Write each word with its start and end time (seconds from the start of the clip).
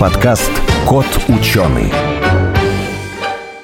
Подкаст 0.00 0.50
«Кот 0.88 1.04
ученый». 1.28 1.92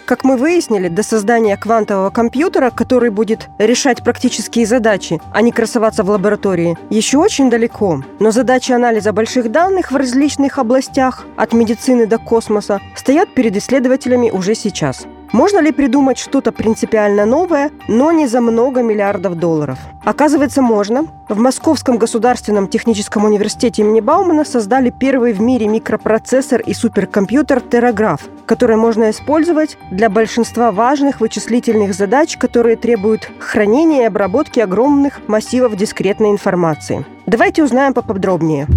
Как 0.04 0.22
мы 0.22 0.36
выяснили, 0.36 0.88
до 0.88 1.02
создания 1.02 1.56
квантового 1.56 2.10
компьютера, 2.10 2.68
который 2.68 3.09
будет 3.09 3.48
решать 3.56 4.04
практические 4.04 4.67
задачи, 4.67 5.19
а 5.33 5.41
не 5.41 5.51
красоваться 5.51 6.03
в 6.03 6.11
лаборатории, 6.11 6.77
еще 6.91 7.17
очень 7.17 7.49
далеко. 7.49 8.03
Но 8.21 8.33
задачи 8.33 8.71
анализа 8.72 9.14
больших 9.14 9.51
данных 9.51 9.91
в 9.91 9.96
различных 9.96 10.59
областях, 10.59 11.25
от 11.36 11.54
медицины 11.54 12.07
до 12.07 12.18
космоса, 12.18 12.82
стоят 12.95 13.32
перед 13.34 13.57
исследователями 13.57 14.30
уже 14.30 14.55
сейчас. 14.55 15.07
Можно 15.32 15.58
ли 15.61 15.72
придумать 15.72 16.18
что-то 16.18 16.52
принципиально 16.52 17.27
новое, 17.27 17.70
но 17.88 18.12
не 18.12 18.27
за 18.27 18.40
много 18.40 18.82
миллиардов 18.82 19.38
долларов? 19.38 19.79
Оказывается, 20.04 20.62
можно. 20.62 21.06
В 21.29 21.38
Московском 21.38 21.98
государственном 21.98 22.68
техническом 22.68 23.24
университете 23.24 23.82
имени 23.82 24.00
Баумана 24.00 24.45
создали 24.45 24.91
первый 24.91 25.32
в 25.32 25.41
мире 25.41 25.66
микропроцессор 25.68 26.60
и 26.60 26.73
суперкомпьютер 26.73 27.60
Терраграф, 27.60 28.20
который 28.46 28.77
можно 28.77 29.10
использовать 29.10 29.77
для 29.91 30.09
большинства 30.09 30.70
важных 30.70 31.20
вычислительных 31.20 31.95
задач, 31.95 32.37
которые 32.37 32.77
требуют 32.77 33.29
хранения 33.40 34.02
и 34.02 34.06
обработки 34.06 34.60
огромных 34.60 35.20
массивов 35.27 35.77
дискретной 35.77 36.30
информации. 36.30 37.04
Давайте 37.27 37.65
узнаем 37.65 37.93
поподробнее. 37.95 38.68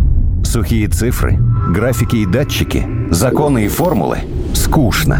Сухие 0.43 0.87
цифры, 0.87 1.37
графики 1.71 2.15
и 2.17 2.25
датчики, 2.25 2.87
законы 3.11 3.65
и 3.65 3.67
формулы– 3.67 4.19
скучно. 4.55 5.19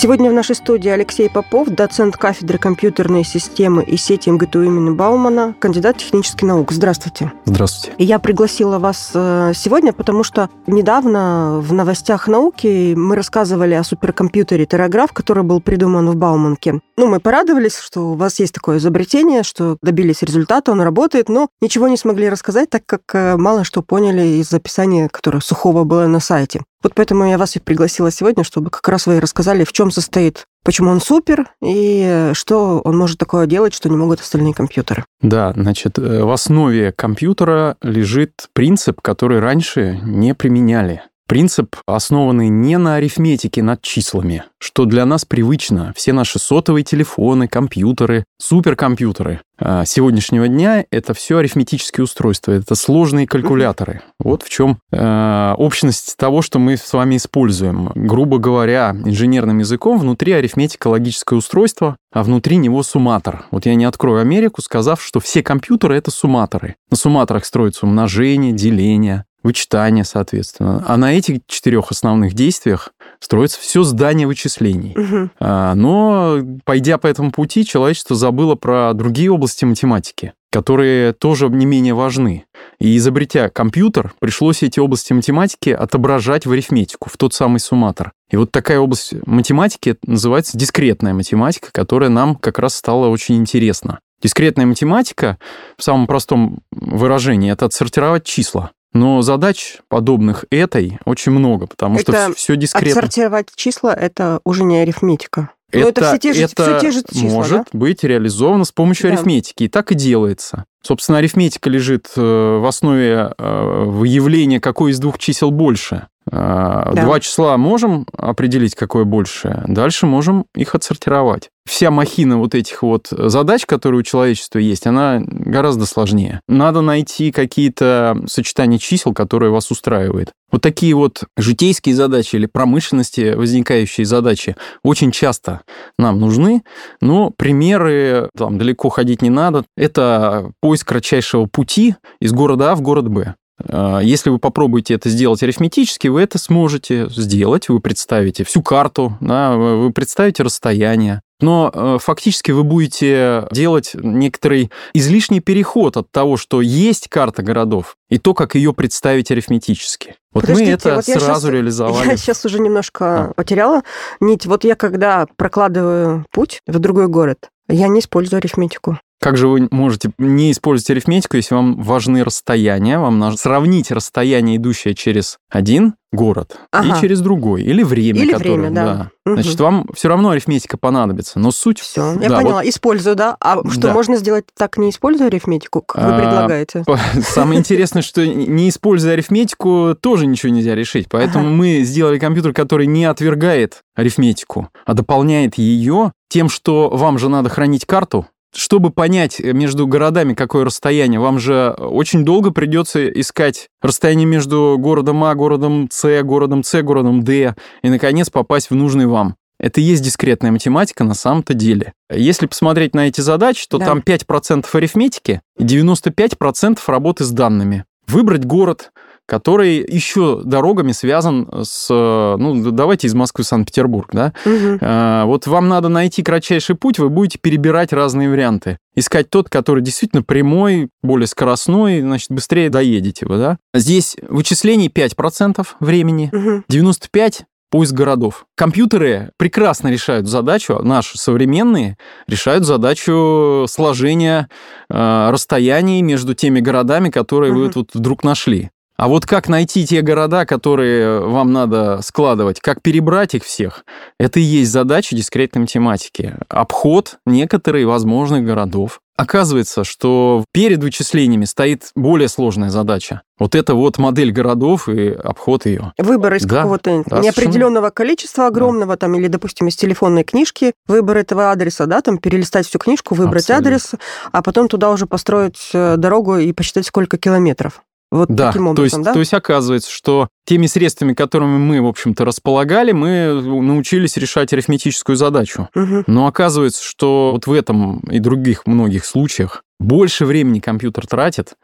Сегодня 0.00 0.30
в 0.30 0.32
нашей 0.32 0.54
студии 0.54 0.88
Алексей 0.90 1.28
Попов, 1.28 1.66
доцент 1.70 2.16
кафедры 2.16 2.56
компьютерной 2.56 3.24
системы 3.24 3.82
и 3.82 3.96
сети 3.96 4.30
МГТУ 4.30 4.62
имени 4.62 4.90
Баумана, 4.90 5.56
кандидат 5.58 5.96
технических 5.96 6.46
наук. 6.46 6.70
Здравствуйте. 6.70 7.32
Здравствуйте. 7.46 7.96
И 7.98 8.04
я 8.04 8.20
пригласила 8.20 8.78
вас 8.78 9.10
э, 9.12 9.50
сегодня, 9.56 9.92
потому 9.92 10.22
что 10.22 10.50
недавно 10.68 11.58
в 11.60 11.72
новостях 11.72 12.28
науки 12.28 12.94
мы 12.94 13.16
рассказывали 13.16 13.74
о 13.74 13.82
суперкомпьютере 13.82 14.66
Терраграф, 14.66 15.12
который 15.12 15.42
был 15.42 15.60
придуман 15.60 16.08
в 16.08 16.14
Бауманке. 16.14 16.78
Ну, 16.96 17.08
мы 17.08 17.18
порадовались, 17.18 17.76
что 17.76 18.12
у 18.12 18.14
вас 18.14 18.38
есть 18.38 18.54
такое 18.54 18.78
изобретение, 18.78 19.42
что 19.42 19.78
добились 19.82 20.22
результата, 20.22 20.70
он 20.70 20.80
работает, 20.80 21.28
но 21.28 21.48
ничего 21.60 21.88
не 21.88 21.96
смогли 21.96 22.28
рассказать, 22.28 22.70
так 22.70 22.86
как 22.86 23.00
э, 23.14 23.36
мало 23.36 23.64
что 23.64 23.82
поняли 23.82 24.40
из 24.40 24.54
описания, 24.54 25.08
которое 25.08 25.40
сухого 25.40 25.82
было 25.82 26.06
на 26.06 26.20
сайте. 26.20 26.60
Вот 26.82 26.94
поэтому 26.94 27.28
я 27.28 27.38
вас 27.38 27.56
и 27.56 27.60
пригласила 27.60 28.10
сегодня, 28.10 28.44
чтобы 28.44 28.70
как 28.70 28.88
раз 28.88 29.06
вы 29.06 29.20
рассказали, 29.20 29.64
в 29.64 29.72
чем 29.72 29.90
состоит, 29.90 30.44
почему 30.64 30.90
он 30.90 31.00
супер 31.00 31.50
и 31.62 32.30
что 32.34 32.80
он 32.80 32.96
может 32.96 33.18
такое 33.18 33.46
делать, 33.46 33.74
что 33.74 33.88
не 33.88 33.96
могут 33.96 34.20
остальные 34.20 34.54
компьютеры. 34.54 35.04
Да, 35.20 35.52
значит, 35.56 35.98
э, 35.98 36.22
в 36.22 36.30
основе 36.30 36.92
компьютера 36.92 37.76
лежит 37.82 38.48
принцип, 38.52 39.00
который 39.00 39.40
раньше 39.40 40.00
не 40.04 40.34
применяли. 40.34 41.02
Принцип, 41.28 41.76
основанный 41.86 42.48
не 42.48 42.78
на 42.78 42.94
арифметике 42.94 43.62
над 43.62 43.82
числами, 43.82 44.44
что 44.58 44.86
для 44.86 45.04
нас 45.04 45.26
привычно. 45.26 45.92
Все 45.94 46.14
наши 46.14 46.38
сотовые 46.38 46.84
телефоны, 46.84 47.48
компьютеры, 47.48 48.24
суперкомпьютеры 48.38 49.42
а, 49.60 49.84
сегодняшнего 49.84 50.48
дня— 50.48 50.86
это 50.90 51.12
все 51.12 51.36
арифметические 51.36 52.04
устройства, 52.04 52.52
это 52.52 52.74
сложные 52.74 53.26
калькуляторы. 53.26 54.00
Вот 54.18 54.42
в 54.42 54.48
чем 54.48 54.78
э, 54.90 55.54
общность 55.58 56.16
того, 56.16 56.40
что 56.40 56.58
мы 56.58 56.78
с 56.78 56.92
вами 56.94 57.16
используем. 57.16 57.90
Грубо 57.94 58.38
говоря, 58.38 58.96
инженерным 59.04 59.58
языком 59.58 59.98
внутри 59.98 60.32
арифметика 60.32 60.88
логическое 60.88 61.36
устройство, 61.36 61.96
а 62.10 62.22
внутри 62.22 62.56
него 62.56 62.82
сумматор. 62.82 63.44
Вот 63.50 63.66
я 63.66 63.74
не 63.74 63.84
открою 63.84 64.22
Америку, 64.22 64.62
сказав, 64.62 65.02
что 65.02 65.20
все 65.20 65.42
компьютеры— 65.42 65.94
это 65.98 66.10
сумматоры. 66.10 66.76
На 66.90 66.96
сумматорах 66.96 67.44
строится 67.44 67.84
умножение, 67.84 68.52
деление, 68.52 69.24
вычитание, 69.42 70.04
соответственно. 70.04 70.84
А 70.86 70.96
на 70.96 71.14
этих 71.14 71.40
четырех 71.46 71.90
основных 71.90 72.34
действиях 72.34 72.92
строится 73.20 73.60
все 73.60 73.82
здание 73.82 74.26
вычислений. 74.26 74.94
Угу. 74.96 75.30
Но, 75.40 76.38
пойдя 76.64 76.98
по 76.98 77.06
этому 77.06 77.30
пути, 77.30 77.64
человечество 77.64 78.16
забыло 78.16 78.54
про 78.54 78.92
другие 78.94 79.30
области 79.30 79.64
математики, 79.64 80.34
которые 80.50 81.12
тоже 81.12 81.48
не 81.48 81.66
менее 81.66 81.94
важны. 81.94 82.44
И 82.78 82.96
изобретя 82.96 83.48
компьютер, 83.48 84.12
пришлось 84.20 84.62
эти 84.62 84.78
области 84.78 85.12
математики 85.12 85.70
отображать 85.70 86.46
в 86.46 86.52
арифметику, 86.52 87.10
в 87.10 87.16
тот 87.16 87.34
самый 87.34 87.58
сумматор. 87.58 88.12
И 88.30 88.36
вот 88.36 88.52
такая 88.52 88.78
область 88.78 89.14
математики 89.26 89.96
называется 90.04 90.56
дискретная 90.56 91.14
математика, 91.14 91.70
которая 91.72 92.10
нам 92.10 92.36
как 92.36 92.58
раз 92.58 92.74
стала 92.74 93.08
очень 93.08 93.36
интересна. 93.36 94.00
Дискретная 94.20 94.66
математика, 94.66 95.38
в 95.76 95.82
самом 95.82 96.08
простом 96.08 96.58
выражении, 96.72 97.52
это 97.52 97.66
отсортировать 97.66 98.24
числа. 98.24 98.72
Но 98.92 99.22
задач 99.22 99.78
подобных 99.88 100.44
этой 100.50 100.98
очень 101.04 101.32
много, 101.32 101.66
потому 101.66 101.98
это 101.98 102.12
что 102.12 102.34
все 102.34 102.56
дискретно. 102.56 103.00
Отсортировать 103.00 103.48
числа– 103.54 103.94
это 103.98 104.40
уже 104.44 104.64
не 104.64 104.78
арифметика. 104.78 105.50
Это, 105.70 105.82
Но 105.82 105.88
это, 105.90 106.08
все 106.08 106.18
те 106.18 106.32
же, 106.32 106.42
это 106.44 106.62
все 106.62 106.80
те 106.80 106.90
же 106.90 107.02
числа, 107.02 107.28
может 107.28 107.58
да? 107.58 107.78
быть 107.78 108.02
реализовано 108.02 108.64
с 108.64 108.72
помощью 108.72 109.10
да. 109.10 109.16
арифметики, 109.16 109.64
и 109.64 109.68
так 109.68 109.92
и 109.92 109.94
делается. 109.94 110.64
Собственно, 110.82 111.18
арифметика 111.18 111.68
лежит 111.68 112.08
э, 112.16 112.20
в 112.22 112.66
основе 112.66 113.34
э, 113.36 113.84
выявления, 113.84 114.60
какой 114.60 114.92
из 114.92 114.98
двух 114.98 115.18
чисел 115.18 115.50
больше. 115.50 116.06
Э, 116.30 116.92
да. 116.94 117.02
Два 117.02 117.20
числа 117.20 117.56
можем 117.56 118.06
определить, 118.16 118.74
какое 118.74 119.04
больше, 119.04 119.64
дальше 119.66 120.06
можем 120.06 120.44
их 120.54 120.74
отсортировать. 120.74 121.50
Вся 121.68 121.90
махина 121.90 122.38
вот 122.38 122.54
этих 122.54 122.82
вот 122.82 123.08
задач, 123.10 123.66
которые 123.66 124.00
у 124.00 124.02
человечества 124.02 124.58
есть, 124.58 124.86
она 124.86 125.20
гораздо 125.20 125.84
сложнее. 125.84 126.40
Надо 126.48 126.80
найти 126.80 127.30
какие-то 127.30 128.22
сочетания 128.26 128.78
чисел, 128.78 129.12
которые 129.12 129.50
вас 129.50 129.70
устраивают. 129.70 130.32
Вот 130.50 130.62
такие 130.62 130.94
вот 130.94 131.24
житейские 131.36 131.94
задачи 131.94 132.36
или 132.36 132.46
промышленности 132.46 133.34
возникающие 133.34 134.06
задачи 134.06 134.56
очень 134.82 135.12
часто 135.12 135.60
нам 135.98 136.18
нужны, 136.18 136.62
но 137.02 137.30
примеры, 137.36 138.30
там 138.36 138.56
далеко 138.56 138.88
ходить 138.88 139.20
не 139.20 139.30
надо, 139.30 139.64
это 139.76 140.52
поиск 140.62 140.88
кратчайшего 140.88 141.44
пути 141.46 141.96
из 142.20 142.32
города 142.32 142.72
А 142.72 142.74
в 142.76 142.80
город 142.80 143.08
Б. 143.08 143.34
А, 143.66 144.00
если 144.00 144.30
вы 144.30 144.38
попробуете 144.38 144.94
это 144.94 145.08
сделать 145.08 145.42
арифметически, 145.42 146.08
вы 146.08 146.22
это 146.22 146.38
сможете 146.38 147.08
сделать. 147.10 147.68
Вы 147.68 147.80
представите 147.80 148.44
всю 148.44 148.62
карту, 148.62 149.16
да, 149.20 149.56
вы 149.56 149.92
представите 149.92 150.42
расстояние. 150.42 151.22
Но 151.40 151.70
э, 151.72 151.98
фактически 152.00 152.50
вы 152.50 152.64
будете 152.64 153.46
делать 153.52 153.92
некоторый 153.94 154.72
излишний 154.92 155.38
переход 155.38 155.96
от 155.96 156.10
того, 156.10 156.36
что 156.36 156.60
есть 156.60 157.08
карта 157.08 157.42
городов, 157.42 157.96
и 158.08 158.18
то, 158.18 158.34
как 158.34 158.56
ее 158.56 158.72
представить 158.72 159.30
арифметически. 159.30 160.16
Вот 160.32 160.42
Подождите, 160.42 160.70
мы 160.70 160.74
это 160.74 160.94
вот 160.96 161.04
сразу 161.04 161.26
сейчас, 161.26 161.44
реализовали. 161.44 162.08
Я 162.08 162.16
сейчас 162.16 162.44
уже 162.44 162.58
немножко 162.58 163.26
а. 163.26 163.32
потеряла 163.34 163.82
нить. 164.18 164.46
Вот 164.46 164.64
я 164.64 164.74
когда 164.74 165.26
прокладываю 165.36 166.26
путь 166.32 166.60
в 166.66 166.78
другой 166.80 167.06
город, 167.06 167.50
я 167.68 167.86
не 167.86 168.00
использую 168.00 168.38
арифметику. 168.38 168.98
Как 169.20 169.36
же 169.36 169.48
вы 169.48 169.68
можете 169.70 170.12
не 170.18 170.52
использовать 170.52 170.90
арифметику, 170.90 171.36
если 171.36 171.54
вам 171.54 171.80
важны 171.82 172.22
расстояния? 172.22 172.98
Вам 172.98 173.18
нужно 173.18 173.36
сравнить 173.36 173.90
расстояние, 173.90 174.58
идущее 174.58 174.94
через 174.94 175.38
один 175.50 175.94
город 176.12 176.56
ага. 176.72 176.96
и 176.96 177.00
через 177.00 177.20
другой, 177.20 177.62
или 177.62 177.82
время, 177.82 178.22
или 178.22 178.32
которое, 178.32 178.52
время, 178.52 178.70
да. 178.70 178.84
да. 178.84 179.10
Угу. 179.26 179.42
Значит, 179.42 179.60
вам 179.60 179.86
все 179.94 180.08
равно 180.08 180.30
арифметика 180.30 180.78
понадобится, 180.78 181.38
но 181.38 181.50
суть. 181.50 181.80
Все, 181.80 182.14
я 182.20 182.28
да, 182.28 182.36
поняла. 182.38 182.62
Вот... 182.62 182.66
Использую, 182.66 183.16
да. 183.16 183.36
А 183.40 183.58
что 183.70 183.80
да. 183.80 183.92
можно 183.92 184.16
сделать 184.16 184.44
так, 184.56 184.78
не 184.78 184.90
используя 184.90 185.26
арифметику, 185.26 185.82
как 185.82 186.02
вы 186.02 186.12
а, 186.12 186.18
предлагаете? 186.18 186.84
Самое 187.22 187.58
интересное, 187.60 188.02
что 188.02 188.26
не 188.26 188.68
используя 188.68 189.14
арифметику, 189.14 189.96
тоже 190.00 190.26
ничего 190.26 190.50
нельзя 190.52 190.74
решить. 190.74 191.08
Поэтому 191.10 191.50
мы 191.50 191.82
сделали 191.82 192.18
компьютер, 192.18 192.54
который 192.54 192.86
не 192.86 193.04
отвергает 193.04 193.82
арифметику, 193.94 194.70
а 194.86 194.94
дополняет 194.94 195.56
ее 195.56 196.12
тем, 196.28 196.48
что 196.48 196.88
вам 196.88 197.18
же 197.18 197.28
надо 197.28 197.48
хранить 197.48 197.84
карту 197.84 198.26
чтобы 198.54 198.90
понять 198.90 199.40
э, 199.40 199.52
между 199.52 199.86
городами, 199.86 200.34
какое 200.34 200.64
расстояние, 200.64 201.20
вам 201.20 201.38
же 201.38 201.70
очень 201.78 202.24
долго 202.24 202.50
придется 202.50 203.08
искать 203.08 203.68
расстояние 203.82 204.26
между 204.26 204.76
городом 204.78 205.22
А, 205.24 205.34
городом 205.34 205.88
С, 205.90 206.22
городом 206.22 206.64
С, 206.64 206.82
городом 206.82 207.22
Д, 207.22 207.54
и, 207.82 207.88
наконец, 207.88 208.30
попасть 208.30 208.70
в 208.70 208.74
нужный 208.74 209.06
вам. 209.06 209.36
Это 209.60 209.80
и 209.80 209.84
есть 209.84 210.02
дискретная 210.02 210.52
математика 210.52 211.02
на 211.02 211.14
самом-то 211.14 211.52
деле. 211.52 211.92
Если 212.10 212.46
посмотреть 212.46 212.94
на 212.94 213.08
эти 213.08 213.20
задачи, 213.20 213.66
то 213.68 213.78
да. 213.78 213.86
там 213.86 213.98
5% 213.98 214.66
арифметики 214.72 215.40
и 215.58 215.64
95% 215.64 216.78
работы 216.86 217.24
с 217.24 217.30
данными. 217.30 217.84
Выбрать 218.06 218.44
город, 218.44 218.92
который 219.28 219.84
еще 219.86 220.40
дорогами 220.42 220.92
связан 220.92 221.48
с, 221.62 221.88
ну, 221.90 222.70
давайте 222.70 223.06
из 223.06 223.14
Москвы 223.14 223.44
в 223.44 223.46
Санкт-Петербург, 223.46 224.08
да? 224.12 224.32
Угу. 224.46 225.28
Вот 225.30 225.46
вам 225.46 225.68
надо 225.68 225.88
найти 225.88 226.22
кратчайший 226.22 226.76
путь, 226.76 226.98
вы 226.98 227.10
будете 227.10 227.38
перебирать 227.38 227.92
разные 227.92 228.30
варианты. 228.30 228.78
Искать 228.96 229.28
тот, 229.28 229.50
который 229.50 229.82
действительно 229.82 230.22
прямой, 230.22 230.88
более 231.02 231.26
скоростной, 231.26 232.00
значит, 232.00 232.30
быстрее 232.30 232.70
доедете 232.70 233.26
вы, 233.26 233.36
да? 233.36 233.58
Здесь 233.74 234.16
вычислений 234.28 234.88
5% 234.88 235.66
времени, 235.80 236.30
угу. 236.32 236.62
95% 236.70 237.44
поиск 237.70 237.92
городов. 237.92 238.46
Компьютеры 238.56 239.30
прекрасно 239.36 239.88
решают 239.88 240.26
задачу, 240.26 240.78
наши 240.82 241.18
современные 241.18 241.96
решают 242.26 242.64
задачу 242.64 243.66
сложения 243.68 244.48
э, 244.88 245.30
расстояний 245.30 246.00
между 246.02 246.34
теми 246.34 246.60
городами, 246.60 247.10
которые 247.10 247.52
угу. 247.52 247.60
вы 247.60 247.68
тут 247.70 247.90
вдруг 247.94 248.24
нашли. 248.24 248.70
А 248.98 249.06
вот 249.06 249.26
как 249.26 249.48
найти 249.48 249.86
те 249.86 250.02
города, 250.02 250.44
которые 250.44 251.20
вам 251.20 251.52
надо 251.52 252.00
складывать, 252.02 252.58
как 252.58 252.82
перебрать 252.82 253.32
их 253.32 253.44
всех, 253.44 253.84
это 254.18 254.40
и 254.40 254.42
есть 254.42 254.72
задача 254.72 255.14
дискретной 255.14 255.62
математики. 255.62 256.34
Обход 256.48 257.18
некоторых 257.24 257.86
возможных 257.86 258.44
городов. 258.44 258.98
Оказывается, 259.16 259.84
что 259.84 260.44
перед 260.52 260.82
вычислениями 260.82 261.44
стоит 261.44 261.90
более 261.94 262.28
сложная 262.28 262.70
задача. 262.70 263.22
Вот 263.38 263.54
это 263.54 263.74
вот 263.74 263.98
модель 263.98 264.32
городов 264.32 264.88
и 264.88 265.10
обход 265.10 265.66
ее. 265.66 265.92
Выбор 265.98 266.34
из 266.34 266.44
да, 266.44 266.56
какого-то 266.56 267.04
да, 267.06 267.20
неопределенного 267.20 267.86
совершенно... 267.86 267.90
количества 267.92 268.46
огромного, 268.48 268.94
да. 268.94 268.96
там, 268.96 269.14
или, 269.14 269.28
допустим, 269.28 269.68
из 269.68 269.76
телефонной 269.76 270.24
книжки, 270.24 270.72
выбор 270.88 271.18
этого 271.18 271.52
адреса, 271.52 271.86
да, 271.86 272.00
там, 272.00 272.18
перелистать 272.18 272.66
всю 272.66 272.80
книжку, 272.80 273.14
выбрать 273.14 273.44
Абсолютно. 273.44 273.68
адрес, 273.68 273.90
а 274.32 274.42
потом 274.42 274.68
туда 274.68 274.90
уже 274.90 275.06
построить 275.06 275.70
э, 275.72 275.96
дорогу 275.96 276.38
и 276.38 276.52
посчитать, 276.52 276.86
сколько 276.86 277.16
километров. 277.16 277.82
Вот 278.10 278.28
да, 278.28 278.48
таким 278.48 278.68
образом, 278.68 278.76
то 278.76 278.82
есть, 278.84 279.04
да? 279.04 279.12
То 279.12 279.18
есть 279.18 279.34
оказывается, 279.34 279.90
что 279.90 280.28
теми 280.46 280.66
средствами, 280.66 281.12
которыми 281.12 281.58
мы, 281.58 281.82
в 281.82 281.86
общем-то, 281.86 282.24
располагали, 282.24 282.92
мы 282.92 283.42
научились 283.42 284.16
решать 284.16 284.52
арифметическую 284.52 285.16
задачу. 285.16 285.68
Угу. 285.74 286.04
Но 286.06 286.26
оказывается, 286.26 286.82
что 286.82 287.32
вот 287.32 287.46
в 287.46 287.52
этом 287.52 288.00
и 288.00 288.18
других 288.18 288.66
многих 288.66 289.04
случаях 289.04 289.62
больше 289.80 290.26
времени 290.26 290.58
компьютер 290.60 291.06
тратит 291.06 291.54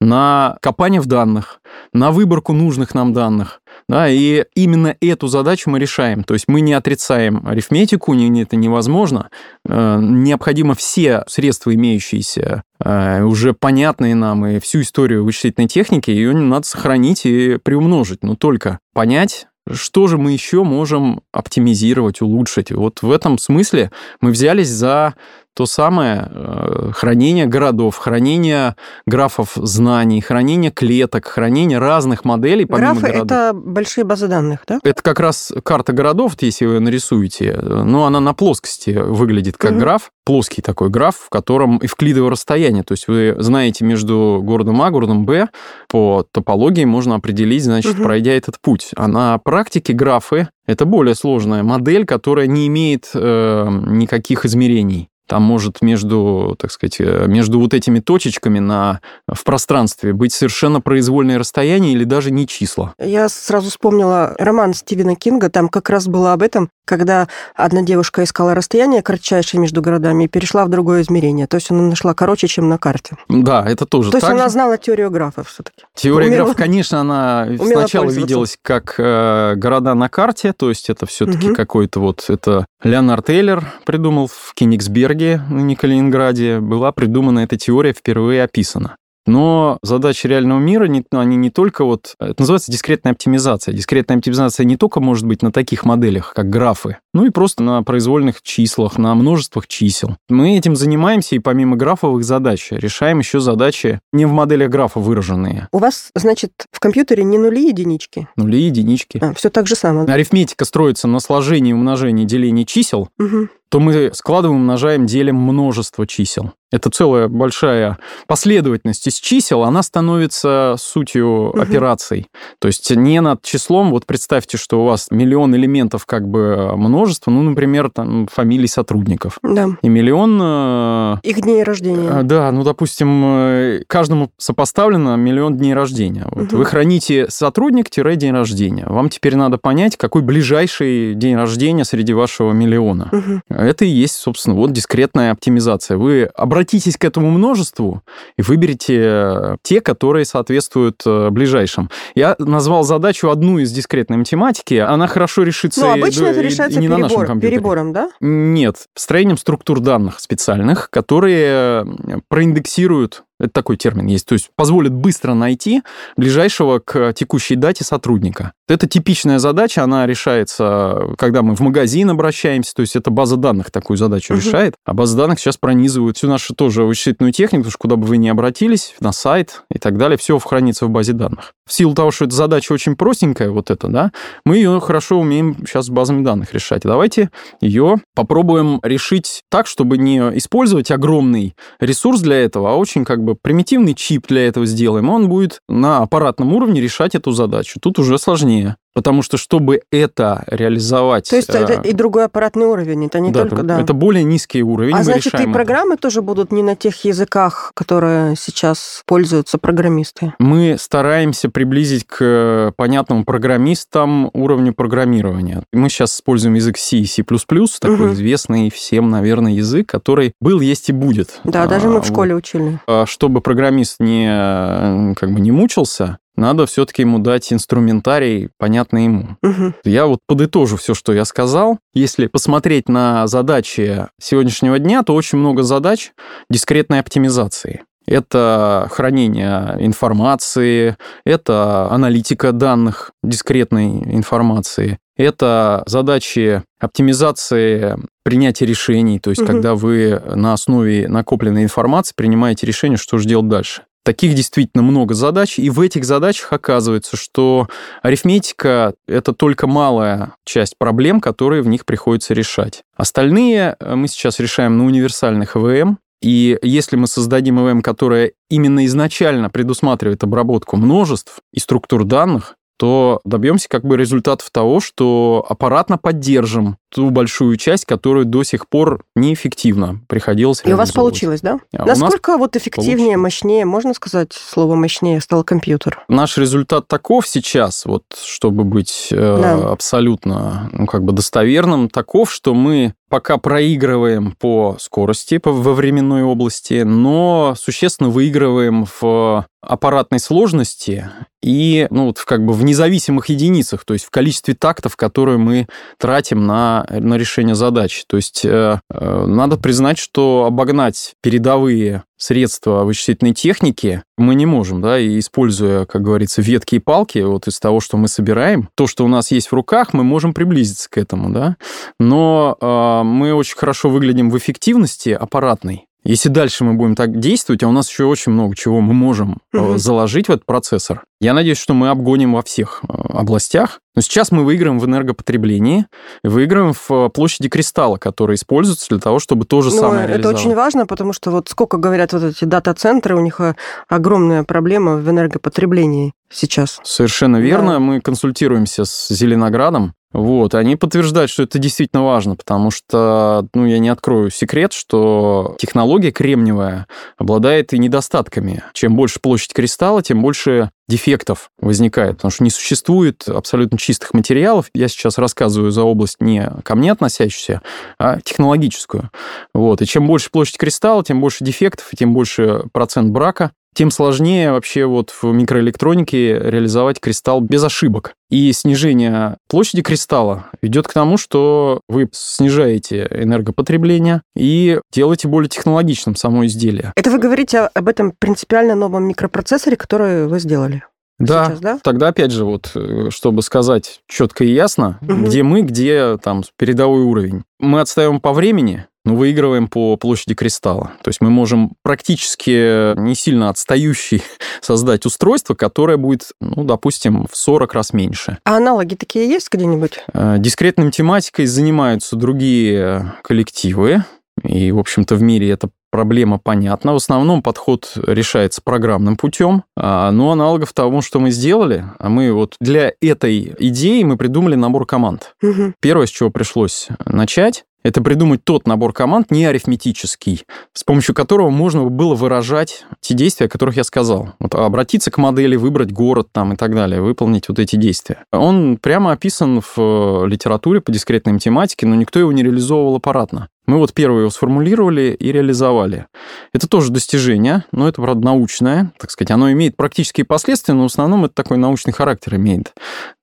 на 0.00 0.58
копание 0.60 1.00
в 1.00 1.06
данных, 1.06 1.60
на 1.92 2.12
выборку 2.12 2.52
нужных 2.52 2.94
нам 2.94 3.12
данных. 3.12 3.60
Да, 3.88 4.08
и 4.08 4.44
именно 4.54 4.96
эту 5.00 5.26
задачу 5.26 5.68
мы 5.68 5.78
решаем. 5.78 6.24
То 6.24 6.34
есть 6.34 6.48
мы 6.48 6.60
не 6.60 6.72
отрицаем 6.72 7.46
арифметику, 7.46 8.14
не, 8.14 8.42
это 8.42 8.56
невозможно. 8.56 9.28
Э, 9.66 9.98
необходимо 10.00 10.74
все 10.74 11.24
средства, 11.26 11.74
имеющиеся, 11.74 12.62
э, 12.82 13.22
уже 13.22 13.52
понятные 13.52 14.14
нам, 14.14 14.46
и 14.46 14.60
всю 14.60 14.80
историю 14.80 15.24
вычислительной 15.24 15.68
техники, 15.68 16.10
ее 16.10 16.32
надо 16.32 16.66
сохранить 16.66 17.26
и 17.26 17.58
приумножить. 17.62 18.22
Но 18.22 18.36
только 18.36 18.78
понять, 18.94 19.48
что 19.70 20.06
же 20.06 20.18
мы 20.18 20.32
еще 20.32 20.62
можем 20.62 21.22
оптимизировать, 21.32 22.20
улучшить? 22.20 22.70
Вот 22.70 23.02
в 23.02 23.10
этом 23.10 23.38
смысле 23.38 23.90
мы 24.20 24.30
взялись 24.30 24.68
за 24.68 25.14
то 25.54 25.66
самое 25.66 26.28
э, 26.30 26.90
хранение 26.92 27.46
городов, 27.46 27.96
хранение 27.96 28.74
графов 29.06 29.52
знаний, 29.54 30.20
хранение 30.20 30.72
клеток, 30.72 31.26
хранение 31.26 31.78
разных 31.78 32.24
моделей 32.24 32.64
помимо 32.64 32.94
Графы 32.94 33.06
городов. 33.06 33.24
это 33.24 33.52
большие 33.54 34.04
базы 34.04 34.26
данных, 34.26 34.60
да? 34.66 34.80
Это 34.82 35.00
как 35.02 35.20
раз 35.20 35.52
карта 35.62 35.92
городов, 35.92 36.34
если 36.40 36.66
вы 36.66 36.80
нарисуете. 36.80 37.56
Но 37.62 38.04
она 38.04 38.18
на 38.18 38.34
плоскости 38.34 38.90
выглядит 38.90 39.56
как 39.56 39.72
угу. 39.72 39.80
граф, 39.80 40.10
плоский 40.24 40.60
такой 40.60 40.90
граф, 40.90 41.14
в 41.16 41.28
котором 41.28 41.78
эвклидово 41.80 42.32
расстояние. 42.32 42.82
То 42.82 42.92
есть 42.92 43.06
вы 43.06 43.36
знаете 43.38 43.84
между 43.84 44.40
городом 44.42 44.82
А, 44.82 44.90
городом 44.90 45.24
Б 45.24 45.48
по 45.88 46.26
топологии 46.32 46.84
можно 46.84 47.14
определить, 47.14 47.62
значит, 47.62 47.94
угу. 47.94 48.02
пройдя 48.02 48.32
этот 48.32 48.60
путь. 48.60 48.90
А 48.96 49.06
на 49.06 49.38
практике 49.38 49.92
графы 49.92 50.48
это 50.66 50.84
более 50.84 51.14
сложная 51.14 51.62
модель, 51.62 52.06
которая 52.06 52.48
не 52.48 52.66
имеет 52.66 53.10
э, 53.14 53.68
никаких 53.86 54.44
измерений 54.44 55.08
там 55.26 55.42
может 55.42 55.82
между, 55.82 56.56
так 56.58 56.70
сказать, 56.70 57.00
э, 57.00 57.26
между 57.26 57.58
вот 57.58 57.74
этими 57.74 58.00
точечками 58.00 58.58
на, 58.58 59.00
в 59.26 59.42
пространстве 59.44 60.12
быть 60.12 60.32
совершенно 60.32 60.80
произвольное 60.80 61.38
расстояние 61.38 61.92
или 61.92 62.04
даже 62.04 62.30
не 62.30 62.46
числа. 62.46 62.94
Я 62.98 63.28
сразу 63.28 63.70
вспомнила 63.70 64.34
роман 64.38 64.74
Стивена 64.74 65.14
Кинга, 65.14 65.48
там 65.48 65.68
как 65.68 65.90
раз 65.90 66.06
было 66.08 66.32
об 66.32 66.42
этом, 66.42 66.70
когда 66.84 67.28
одна 67.54 67.82
девушка 67.82 68.24
искала 68.24 68.54
расстояние 68.54 69.02
кратчайшее 69.02 69.60
между 69.60 69.82
городами 69.82 70.24
и 70.24 70.28
перешла 70.28 70.64
в 70.64 70.68
другое 70.68 71.02
измерение. 71.02 71.46
То 71.46 71.56
есть 71.56 71.70
она 71.70 71.82
нашла 71.82 72.14
короче, 72.14 72.46
чем 72.46 72.68
на 72.68 72.78
карте. 72.78 73.16
Да, 73.28 73.64
это 73.66 73.86
тоже 73.86 74.10
То 74.10 74.18
есть 74.18 74.28
она 74.28 74.48
знала 74.48 74.78
теорию 74.78 75.10
графов 75.10 75.48
все-таки. 75.48 75.84
Теория 75.94 76.26
Умела... 76.26 76.44
графов, 76.44 76.56
конечно, 76.56 77.00
она 77.00 77.48
сначала 77.58 78.10
виделась 78.10 78.58
как 78.62 78.94
э, 78.98 79.54
города 79.56 79.94
на 79.94 80.08
карте, 80.08 80.52
то 80.52 80.68
есть 80.68 80.90
это 80.90 81.06
все-таки 81.06 81.48
угу. 81.48 81.54
какой-то 81.54 82.00
вот 82.00 82.24
это 82.28 82.66
Леонард 82.82 83.30
Эйлер 83.30 83.64
придумал 83.86 84.26
в 84.26 84.52
Кенигсберге, 84.54 85.42
ныне 85.48 85.76
Калининграде, 85.76 86.60
была 86.60 86.92
придумана 86.92 87.40
эта 87.40 87.56
теория, 87.56 87.92
впервые 87.92 88.44
описана. 88.44 88.96
Но 89.26 89.78
задачи 89.82 90.26
реального 90.26 90.58
мира, 90.58 90.88
они 91.12 91.36
не 91.36 91.50
только 91.50 91.84
вот... 91.84 92.14
Это 92.18 92.34
называется 92.38 92.70
дискретная 92.70 93.12
оптимизация. 93.12 93.74
Дискретная 93.74 94.18
оптимизация 94.18 94.64
не 94.64 94.76
только 94.76 95.00
может 95.00 95.26
быть 95.26 95.42
на 95.42 95.52
таких 95.52 95.84
моделях, 95.84 96.32
как 96.34 96.50
графы, 96.50 96.98
ну 97.12 97.24
и 97.24 97.30
просто 97.30 97.62
на 97.62 97.82
произвольных 97.82 98.42
числах, 98.42 98.98
на 98.98 99.14
множествах 99.14 99.66
чисел. 99.66 100.16
Мы 100.28 100.56
этим 100.56 100.76
занимаемся, 100.76 101.36
и 101.36 101.38
помимо 101.38 101.76
графовых 101.76 102.24
задач 102.24 102.68
решаем 102.70 103.18
еще 103.20 103.40
задачи 103.40 104.00
не 104.12 104.26
в 104.26 104.32
моделях 104.32 104.70
графа 104.70 105.00
выраженные. 105.00 105.68
У 105.72 105.78
вас, 105.78 106.10
значит, 106.14 106.52
в 106.70 106.80
компьютере 106.80 107.24
не 107.24 107.38
нули 107.38 107.68
единички? 107.68 108.28
Нули 108.36 108.60
единички. 108.60 109.18
А, 109.22 109.32
все 109.34 109.50
так 109.50 109.66
же 109.66 109.74
самое. 109.74 110.06
Арифметика 110.06 110.64
строится 110.64 111.08
на 111.08 111.20
сложении, 111.20 111.72
умножении, 111.72 112.24
делении 112.24 112.64
чисел. 112.64 113.08
Угу 113.18 113.48
то 113.74 113.80
мы 113.80 114.12
складываем, 114.14 114.60
умножаем, 114.60 115.04
делим 115.04 115.34
множество 115.34 116.06
чисел. 116.06 116.52
Это 116.74 116.90
целая 116.90 117.28
большая 117.28 117.98
последовательность 118.26 119.06
из 119.06 119.14
чисел, 119.20 119.62
она 119.62 119.84
становится 119.84 120.74
сутью 120.76 121.50
угу. 121.50 121.60
операций. 121.60 122.26
То 122.58 122.66
есть 122.66 122.90
не 122.90 123.20
над 123.20 123.42
числом, 123.42 123.90
вот 123.90 124.06
представьте, 124.06 124.58
что 124.58 124.82
у 124.82 124.86
вас 124.86 125.06
миллион 125.10 125.54
элементов 125.54 126.04
как 126.04 126.26
бы 126.26 126.76
множество, 126.76 127.30
ну, 127.30 127.42
например, 127.42 127.90
там 127.90 128.26
фамилий 128.26 128.66
сотрудников. 128.66 129.38
Да. 129.44 129.68
И 129.82 129.88
миллион... 129.88 130.40
Э, 130.42 131.16
Их 131.22 131.40
дней 131.40 131.62
рождения. 131.62 132.08
Э, 132.10 132.22
да, 132.24 132.50
ну, 132.50 132.64
допустим, 132.64 133.24
э, 133.24 133.82
каждому 133.86 134.32
сопоставлено 134.36 135.14
миллион 135.14 135.56
дней 135.56 135.74
рождения. 135.74 136.26
Вот. 136.28 136.48
Угу. 136.48 136.56
Вы 136.56 136.64
храните 136.64 137.26
сотрудник-день 137.28 138.32
рождения. 138.32 138.86
Вам 138.88 139.10
теперь 139.10 139.36
надо 139.36 139.58
понять, 139.58 139.96
какой 139.96 140.22
ближайший 140.22 141.14
день 141.14 141.36
рождения 141.36 141.84
среди 141.84 142.14
вашего 142.14 142.50
миллиона. 142.50 143.10
Угу. 143.12 143.42
Это 143.64 143.84
и 143.84 143.88
есть, 143.88 144.14
собственно, 144.16 144.56
вот 144.56 144.72
дискретная 144.72 145.32
оптимизация. 145.32 145.96
Вы 145.96 146.24
обратитесь 146.34 146.96
к 146.96 147.04
этому 147.04 147.30
множеству 147.30 148.02
и 148.36 148.42
выберите 148.42 149.00
э, 149.02 149.56
те, 149.62 149.80
которые 149.80 150.24
соответствуют 150.24 151.02
э, 151.06 151.30
ближайшим. 151.30 151.90
Я 152.14 152.36
назвал 152.38 152.84
задачу 152.84 153.30
одну 153.30 153.58
из 153.58 153.72
дискретной 153.72 154.16
математики. 154.16 154.74
Она 154.74 155.06
хорошо 155.06 155.42
решится 155.42 155.80
Ну, 155.80 155.92
обычно 155.92 156.26
и, 156.26 156.28
это 156.30 156.40
решается 156.40 156.78
и 156.78 156.82
не 156.82 156.88
перебор, 156.88 156.98
на 156.98 157.08
нашем 157.08 157.26
компьютере. 157.26 157.56
перебором, 157.56 157.92
да? 157.92 158.10
Нет, 158.20 158.86
строением 158.94 159.36
структур 159.36 159.80
данных 159.80 160.20
специальных, 160.20 160.90
которые 160.90 161.84
э, 161.84 161.84
проиндексируют 162.28 163.24
это 163.40 163.50
такой 163.52 163.76
термин 163.76 164.06
есть. 164.06 164.26
То 164.26 164.34
есть 164.34 164.50
позволит 164.56 164.92
быстро 164.92 165.34
найти 165.34 165.82
ближайшего 166.16 166.78
к 166.78 167.12
текущей 167.12 167.56
дате 167.56 167.84
сотрудника. 167.84 168.52
Это 168.68 168.88
типичная 168.88 169.38
задача, 169.38 169.82
она 169.82 170.06
решается, 170.06 171.14
когда 171.18 171.42
мы 171.42 171.54
в 171.54 171.60
магазин 171.60 172.10
обращаемся, 172.10 172.74
то 172.74 172.80
есть 172.80 172.96
это 172.96 173.10
база 173.10 173.36
данных 173.36 173.70
такую 173.70 173.96
задачу 173.96 174.34
угу. 174.34 174.42
решает, 174.42 174.74
а 174.84 174.94
база 174.94 175.16
данных 175.16 175.38
сейчас 175.38 175.56
пронизывают 175.56 176.16
всю 176.16 176.28
нашу 176.28 176.54
тоже 176.54 176.84
вычислительную 176.84 177.32
технику, 177.32 177.64
потому 177.64 177.70
что 177.70 177.78
куда 177.78 177.96
бы 177.96 178.06
вы 178.06 178.16
ни 178.16 178.28
обратились, 178.28 178.94
на 179.00 179.12
сайт 179.12 179.64
и 179.70 179.78
так 179.78 179.98
далее, 179.98 180.16
все 180.16 180.38
хранится 180.38 180.86
в 180.86 180.90
базе 180.90 181.12
данных. 181.12 181.52
В 181.66 181.72
силу 181.72 181.94
того, 181.94 182.10
что 182.10 182.26
эта 182.26 182.34
задача 182.34 182.72
очень 182.72 182.94
простенькая, 182.94 183.50
вот 183.50 183.70
это, 183.70 183.88
да, 183.88 184.12
мы 184.44 184.56
ее 184.56 184.80
хорошо 184.80 185.18
умеем 185.18 185.56
сейчас 185.66 185.86
с 185.86 185.90
базами 185.90 186.22
данных 186.22 186.52
решать. 186.52 186.82
Давайте 186.82 187.30
ее 187.60 187.96
попробуем 188.14 188.80
решить 188.82 189.42
так, 189.50 189.66
чтобы 189.66 189.96
не 189.96 190.18
использовать 190.36 190.90
огромный 190.90 191.54
ресурс 191.80 192.20
для 192.20 192.36
этого, 192.36 192.72
а 192.72 192.74
очень 192.74 193.04
как 193.04 193.24
бы 193.24 193.34
примитивный 193.34 193.94
чип 193.94 194.26
для 194.26 194.46
этого 194.46 194.66
сделаем, 194.66 195.08
он 195.08 195.28
будет 195.28 195.60
на 195.68 195.98
аппаратном 195.98 196.54
уровне 196.54 196.80
решать 196.80 197.14
эту 197.14 197.32
задачу. 197.32 197.80
Тут 197.80 197.98
уже 197.98 198.18
сложнее. 198.18 198.76
Потому 198.94 199.22
что, 199.22 199.36
чтобы 199.36 199.82
это 199.90 200.44
реализовать... 200.46 201.28
То 201.28 201.36
есть 201.36 201.50
э, 201.50 201.58
это 201.58 201.80
и 201.80 201.92
другой 201.92 202.26
аппаратный 202.26 202.66
уровень, 202.66 203.06
это 203.06 203.18
не 203.18 203.32
да, 203.32 203.40
только... 203.42 203.62
Да, 203.64 203.80
это 203.80 203.92
более 203.92 204.22
низкий 204.22 204.62
уровень. 204.62 204.94
А 204.94 205.02
значит, 205.02 205.34
и 205.40 205.46
программы 205.46 205.94
это. 205.94 206.02
тоже 206.02 206.22
будут 206.22 206.52
не 206.52 206.62
на 206.62 206.76
тех 206.76 207.04
языках, 207.04 207.72
которые 207.74 208.36
сейчас 208.36 209.02
пользуются 209.04 209.58
программисты? 209.58 210.32
Мы 210.38 210.76
стараемся 210.78 211.50
приблизить 211.50 212.06
к 212.06 212.18
э, 212.20 212.72
понятному 212.76 213.24
программистам 213.24 214.30
уровню 214.32 214.72
программирования. 214.72 215.64
Мы 215.72 215.88
сейчас 215.88 216.14
используем 216.14 216.54
язык 216.54 216.78
C 216.78 216.98
и 216.98 217.04
C++, 217.04 217.24
такой 217.24 218.06
угу. 218.06 218.12
известный 218.12 218.70
всем, 218.70 219.10
наверное, 219.10 219.52
язык, 219.52 219.88
который 219.88 220.34
был, 220.40 220.60
есть 220.60 220.88
и 220.88 220.92
будет. 220.92 221.40
Да, 221.42 221.66
даже 221.66 221.88
мы 221.88 222.00
в 222.00 222.04
а, 222.04 222.06
школе 222.06 222.34
учили. 222.34 222.78
А 222.86 223.06
чтобы 223.06 223.40
программист 223.40 223.96
не, 223.98 224.28
э, 224.28 225.14
как 225.14 225.32
бы 225.32 225.40
не 225.40 225.50
мучился, 225.50 226.18
надо 226.36 226.66
все-таки 226.66 227.02
ему 227.02 227.18
дать 227.18 227.52
инструментарий, 227.52 228.50
понятный 228.58 229.04
ему. 229.04 229.36
Угу. 229.42 229.74
Я 229.84 230.06
вот 230.06 230.20
подытожу 230.26 230.76
все, 230.76 230.94
что 230.94 231.12
я 231.12 231.24
сказал. 231.24 231.78
Если 231.94 232.26
посмотреть 232.26 232.88
на 232.88 233.26
задачи 233.26 234.08
сегодняшнего 234.20 234.78
дня, 234.78 235.02
то 235.02 235.14
очень 235.14 235.38
много 235.38 235.62
задач 235.62 236.12
дискретной 236.50 237.00
оптимизации. 237.00 237.82
Это 238.06 238.88
хранение 238.92 239.76
информации, 239.78 240.96
это 241.24 241.88
аналитика 241.90 242.52
данных 242.52 243.12
дискретной 243.22 244.02
информации, 244.14 244.98
это 245.16 245.82
задачи 245.86 246.62
оптимизации 246.78 247.96
принятия 248.22 248.66
решений, 248.66 249.20
то 249.20 249.30
есть 249.30 249.40
Мгм. 249.42 249.50
когда 249.50 249.74
вы 249.74 250.20
на 250.34 250.52
основе 250.52 251.08
накопленной 251.08 251.62
информации 251.62 252.12
принимаете 252.14 252.66
решение, 252.66 252.98
что 252.98 253.16
же 253.18 253.26
делать 253.26 253.48
дальше. 253.48 253.82
Таких 254.04 254.34
действительно 254.34 254.82
много 254.82 255.14
задач, 255.14 255.58
и 255.58 255.70
в 255.70 255.80
этих 255.80 256.04
задачах 256.04 256.52
оказывается, 256.52 257.16
что 257.16 257.68
арифметика– 258.02 258.92
это 259.08 259.32
только 259.32 259.66
малая 259.66 260.34
часть 260.44 260.76
проблем, 260.76 261.22
которые 261.22 261.62
в 261.62 261.68
них 261.68 261.86
приходится 261.86 262.34
решать. 262.34 262.82
Остальные 262.96 263.76
э, 263.80 263.94
мы 263.94 264.08
сейчас 264.08 264.38
решаем 264.40 264.76
на 264.76 264.84
универсальных 264.84 265.56
ЭВМ, 265.56 265.96
и 266.20 266.58
если 266.60 266.96
мы 266.96 267.06
создадим 267.06 267.58
ЭВМ, 267.60 267.80
которая 267.80 268.32
именно 268.50 268.84
изначально 268.84 269.48
предусматривает 269.48 270.22
обработку 270.22 270.76
множеств 270.76 271.38
и 271.52 271.58
структур 271.58 272.04
данных, 272.04 272.56
то 272.76 273.20
добьемся 273.24 273.68
как 273.68 273.84
бы 273.84 273.96
результатов 273.96 274.50
того, 274.50 274.80
что 274.80 275.46
аппаратно 275.48 275.96
поддержим 275.96 276.76
ту 276.94 277.10
большую 277.10 277.56
часть, 277.56 277.84
которую 277.86 278.24
до 278.24 278.44
сих 278.44 278.68
пор 278.68 279.04
неэффективно 279.16 280.00
приходилось 280.08 280.62
И 280.64 280.72
у 280.72 280.76
вас 280.76 280.92
получилось, 280.92 281.40
да? 281.40 281.58
А 281.76 281.84
Насколько 281.84 282.38
вот 282.38 282.56
эффективнее, 282.56 282.96
получилось. 283.16 283.22
мощнее, 283.22 283.64
можно 283.64 283.94
сказать 283.94 284.32
слово 284.32 284.74
мощнее 284.76 285.20
стал 285.20 285.42
компьютер? 285.44 286.04
Наш 286.08 286.38
результат 286.38 286.86
таков 286.86 287.26
сейчас, 287.26 287.84
вот 287.84 288.04
чтобы 288.24 288.64
быть 288.64 289.08
э, 289.10 289.16
Да. 289.40 289.70
абсолютно 289.72 290.70
ну, 290.72 290.86
как 290.86 291.02
бы 291.04 291.12
достоверным, 291.12 291.88
таков, 291.88 292.32
что 292.32 292.54
мы 292.54 292.94
пока 293.08 293.36
проигрываем 293.38 294.32
по 294.32 294.76
скорости 294.80 295.38
по- 295.38 295.52
во 295.52 295.72
временной 295.74 296.22
области, 296.22 296.82
но 296.82 297.54
существенно 297.56 298.08
выигрываем 298.10 298.86
в 299.00 299.46
аппаратной 299.60 300.18
сложности 300.18 301.08
и 301.42 301.86
ну, 301.90 302.06
вот 302.06 302.18
как 302.20 302.44
бы 302.44 302.52
в 302.52 302.64
независимых 302.64 303.28
единицах, 303.28 303.84
то 303.84 303.94
есть 303.94 304.04
в 304.06 304.10
количестве 304.10 304.54
тактов, 304.54 304.96
которые 304.96 305.38
мы 305.38 305.68
тратим 305.98 306.46
на, 306.46 306.83
на 306.90 307.14
решение 307.14 307.54
задач. 307.54 308.04
То 308.06 308.16
есть 308.16 308.44
э, 308.44 308.80
э, 308.90 309.26
надо 309.26 309.56
признать, 309.56 309.98
что 309.98 310.44
обогнать 310.46 311.14
передовые 311.22 312.04
средства 312.16 312.84
вычислительной 312.84 313.34
техники 313.34 314.02
мы 314.16 314.34
не 314.34 314.46
можем, 314.46 314.80
да, 314.80 314.98
и 314.98 315.18
используя, 315.18 315.84
как 315.84 316.02
говорится, 316.02 316.40
ветки 316.40 316.76
и 316.76 316.78
палки, 316.78 317.18
вот 317.18 317.48
из 317.48 317.58
того, 317.60 317.80
что 317.80 317.96
мы 317.96 318.08
собираем, 318.08 318.68
то, 318.76 318.86
что 318.86 319.04
у 319.04 319.08
нас 319.08 319.30
есть 319.30 319.48
в 319.48 319.52
руках, 319.52 319.92
мы 319.92 320.04
можем 320.04 320.32
приблизиться 320.32 320.88
к 320.88 320.96
этому, 320.96 321.30
да, 321.30 321.56
но 321.98 322.56
э, 322.60 323.02
мы 323.04 323.34
очень 323.34 323.56
хорошо 323.56 323.88
выглядим 323.88 324.30
в 324.30 324.38
эффективности 324.38 325.10
аппаратной. 325.10 325.86
Если 326.04 326.28
дальше 326.28 326.64
мы 326.64 326.74
будем 326.74 326.94
так 326.94 327.18
действовать, 327.18 327.62
а 327.62 327.68
у 327.68 327.72
нас 327.72 327.88
еще 327.88 328.04
очень 328.04 328.32
много 328.32 328.54
чего 328.54 328.82
мы 328.82 328.92
можем 328.92 329.38
э, 329.54 329.78
заложить 329.78 330.28
в 330.28 330.32
этот 330.32 330.44
процессор, 330.44 331.02
я 331.18 331.32
надеюсь, 331.32 331.56
что 331.56 331.72
мы 331.72 331.88
обгоним 331.88 332.34
во 332.34 332.42
всех 332.42 332.82
э, 332.86 332.92
областях. 332.92 333.80
Но 333.96 334.02
сейчас 334.02 334.30
мы 334.30 334.44
выиграем 334.44 334.78
в 334.78 334.84
энергопотреблении, 334.84 335.86
выиграем 336.22 336.74
в 336.74 336.90
э, 336.90 337.08
площади 337.08 337.48
кристалла, 337.48 337.96
которые 337.96 338.34
используются 338.34 338.88
для 338.90 338.98
того, 338.98 339.18
чтобы 339.18 339.46
то 339.46 339.62
же 339.62 339.70
Ну, 339.70 339.80
самое 339.80 340.06
это 340.06 340.28
очень 340.28 340.54
важно, 340.54 340.86
потому 340.86 341.14
что 341.14 341.30
вот 341.30 341.48
сколько 341.48 341.78
говорят 341.78 342.12
вот 342.12 342.22
эти 342.22 342.44
дата-центры, 342.44 343.16
у 343.16 343.20
них 343.20 343.40
огромная 343.88 344.44
проблема 344.44 344.96
в 344.96 345.08
энергопотреблении 345.08 346.12
сейчас. 346.28 346.80
Совершенно 346.84 347.38
верно. 347.38 347.74
Да. 347.74 347.78
Мы 347.78 348.00
консультируемся 348.02 348.84
с 348.84 349.08
Зеленоградом. 349.08 349.94
Вот, 350.14 350.54
они 350.54 350.76
подтверждают, 350.76 351.28
что 351.28 351.42
это 351.42 351.58
действительно 351.58 352.04
важно, 352.04 352.36
потому 352.36 352.70
что, 352.70 353.48
ну, 353.52 353.66
я 353.66 353.80
не 353.80 353.88
открою 353.88 354.30
секрет, 354.30 354.72
что 354.72 355.56
технология 355.58 356.12
кремниевая 356.12 356.86
обладает 357.18 357.72
и 357.72 357.78
недостатками. 357.78 358.62
Чем 358.74 358.94
больше 358.94 359.18
площадь 359.18 359.52
кристалла, 359.52 360.04
тем 360.04 360.22
больше 360.22 360.70
дефектов 360.88 361.50
возникает, 361.58 362.16
потому 362.16 362.30
что 362.30 362.44
не 362.44 362.50
существует 362.50 363.26
абсолютно 363.26 363.76
чистых 363.76 364.14
материалов. 364.14 364.66
Я 364.72 364.86
сейчас 364.86 365.18
рассказываю 365.18 365.72
за 365.72 365.82
область 365.82 366.20
не 366.20 366.48
ко 366.62 366.76
мне 366.76 366.92
относящуюся, 366.92 367.60
а 367.98 368.20
технологическую. 368.20 369.10
Вот. 369.52 369.82
И 369.82 369.86
чем 369.86 370.06
больше 370.06 370.30
площадь 370.30 370.58
кристалла, 370.58 371.02
тем 371.02 371.20
больше 371.20 371.42
дефектов, 371.42 371.92
и 371.92 371.96
тем 371.96 372.14
больше 372.14 372.62
процент 372.72 373.10
брака, 373.10 373.50
тем 373.74 373.90
сложнее 373.90 374.52
вообще 374.52 374.86
вот 374.86 375.10
в 375.10 375.24
микроэлектронике 375.24 376.38
реализовать 376.38 377.00
кристалл 377.00 377.40
без 377.40 377.62
ошибок. 377.64 378.14
И 378.30 378.52
снижение 378.52 379.36
площади 379.48 379.82
кристалла 379.82 380.46
ведет 380.62 380.88
к 380.88 380.92
тому, 380.92 381.16
что 381.18 381.80
вы 381.88 382.08
снижаете 382.12 383.06
энергопотребление 383.10 384.22
и 384.36 384.80
делаете 384.92 385.28
более 385.28 385.48
технологичным 385.48 386.16
само 386.16 386.46
изделие. 386.46 386.92
Это 386.96 387.10
вы 387.10 387.18
говорите 387.18 387.60
об 387.60 387.88
этом 387.88 388.12
принципиально 388.18 388.74
новом 388.74 389.04
микропроцессоре, 389.04 389.76
который 389.76 390.26
вы 390.26 390.38
сделали? 390.40 390.82
Да, 391.20 391.46
Сейчас, 391.46 391.60
да? 391.60 391.78
тогда 391.82 392.08
опять 392.08 392.32
же, 392.32 392.44
вот, 392.44 392.72
э, 392.74 393.10
чтобы 393.10 393.42
сказать 393.42 394.00
четко 394.08 394.42
и 394.42 394.52
ясно, 394.52 394.98
Мгм. 395.00 395.24
где 395.26 395.44
мы, 395.44 395.62
где 395.62 396.16
там 396.18 396.42
передовой 396.58 397.02
уровень. 397.02 397.44
Мы 397.60 397.80
отстаем 397.80 398.20
по 398.20 398.32
времени, 398.32 398.86
но 399.04 399.14
выигрываем 399.14 399.68
по 399.68 399.96
площади 399.96 400.34
кристалла. 400.34 400.92
То 401.02 401.08
есть 401.08 401.20
мы 401.20 401.30
можем 401.30 401.72
практически 401.82 402.98
не 402.98 403.14
сильно 403.14 403.50
отстающий 403.50 404.22
создать 404.60 405.06
устройство, 405.06 405.54
которое 405.54 405.96
будет, 405.96 406.32
ну, 406.40 406.64
допустим, 406.64 407.26
в 407.30 407.36
40 407.36 407.72
раз 407.74 407.92
меньше. 407.92 408.38
А 408.44 408.56
аналоги 408.56 408.94
такие 408.94 409.28
есть 409.28 409.48
где-нибудь? 409.50 410.00
Э, 410.12 410.36
Дискретной 410.38 410.86
математикой 410.86 411.46
занимаются 411.46 412.16
другие 412.16 413.14
коллективы, 413.22 414.04
и, 414.42 414.72
в 414.72 414.78
общем-то, 414.78 415.14
в 415.14 415.22
мире 415.22 415.50
эта 415.50 415.70
проблема 415.90 416.38
понятна. 416.38 416.92
В 416.92 416.96
основном 416.96 417.40
подход 417.40 417.92
решается 418.04 418.60
программным 418.62 419.16
путем, 419.16 419.62
а, 419.76 420.10
но 420.10 420.32
аналогов 420.32 420.72
того, 420.72 421.02
что 421.02 421.20
мы 421.20 421.30
сделали, 421.30 421.84
а 422.00 422.08
мы 422.08 422.32
вот 422.32 422.56
для 422.58 422.92
этой 423.00 423.54
идеи 423.58 424.02
мы 424.02 424.16
придумали 424.16 424.56
набор 424.56 424.86
команд. 424.86 425.36
Мгм. 425.40 425.74
Первое, 425.80 426.06
с 426.06 426.10
чего 426.10 426.30
пришлось 426.30 426.88
начать, 427.06 427.64
это 427.84 428.00
придумать 428.00 428.42
тот 428.44 428.66
набор 428.66 428.92
команд, 428.92 429.30
не 429.30 429.44
арифметический, 429.44 430.44
с 430.72 430.82
помощью 430.84 431.14
которого 431.14 431.50
можно 431.50 431.84
было 431.84 432.14
выражать 432.14 432.84
те 433.00 433.14
действия, 433.14 433.46
о 433.46 433.48
которых 433.48 433.76
я 433.76 433.84
сказал. 433.84 434.30
Вот 434.40 434.54
обратиться 434.54 435.10
к 435.10 435.18
модели, 435.18 435.56
выбрать 435.56 435.92
город 435.92 436.28
там 436.32 436.54
и 436.54 436.56
так 436.56 436.74
далее, 436.74 437.02
выполнить 437.02 437.48
вот 437.48 437.58
эти 437.58 437.76
действия. 437.76 438.24
Он 438.32 438.78
прямо 438.78 439.12
описан 439.12 439.60
в 439.60 439.74
э, 439.76 440.26
литературе 440.26 440.80
по 440.80 440.90
дискретной 440.90 441.34
математике, 441.34 441.86
но 441.86 441.94
никто 441.94 442.18
его 442.18 442.32
не 442.32 442.42
реализовывал 442.42 442.96
аппаратно. 442.96 443.48
Мы 443.66 443.78
вот 443.78 443.94
первые 443.94 444.22
его 444.22 444.30
сформулировали 444.30 445.16
и 445.18 445.32
реализовали. 445.32 446.06
Это 446.52 446.68
тоже 446.68 446.92
достижение, 446.92 447.64
но 447.72 447.88
это, 447.88 448.02
правда, 448.02 448.24
научное, 448.24 448.92
так 448.98 449.10
сказать. 449.10 449.30
Оно 449.30 449.50
имеет 449.52 449.76
практические 449.76 450.26
последствия, 450.26 450.74
но 450.74 450.82
в 450.82 450.86
основном 450.86 451.24
это 451.24 451.34
такой 451.34 451.56
научный 451.56 451.92
характер 451.92 452.36
имеет 452.36 452.74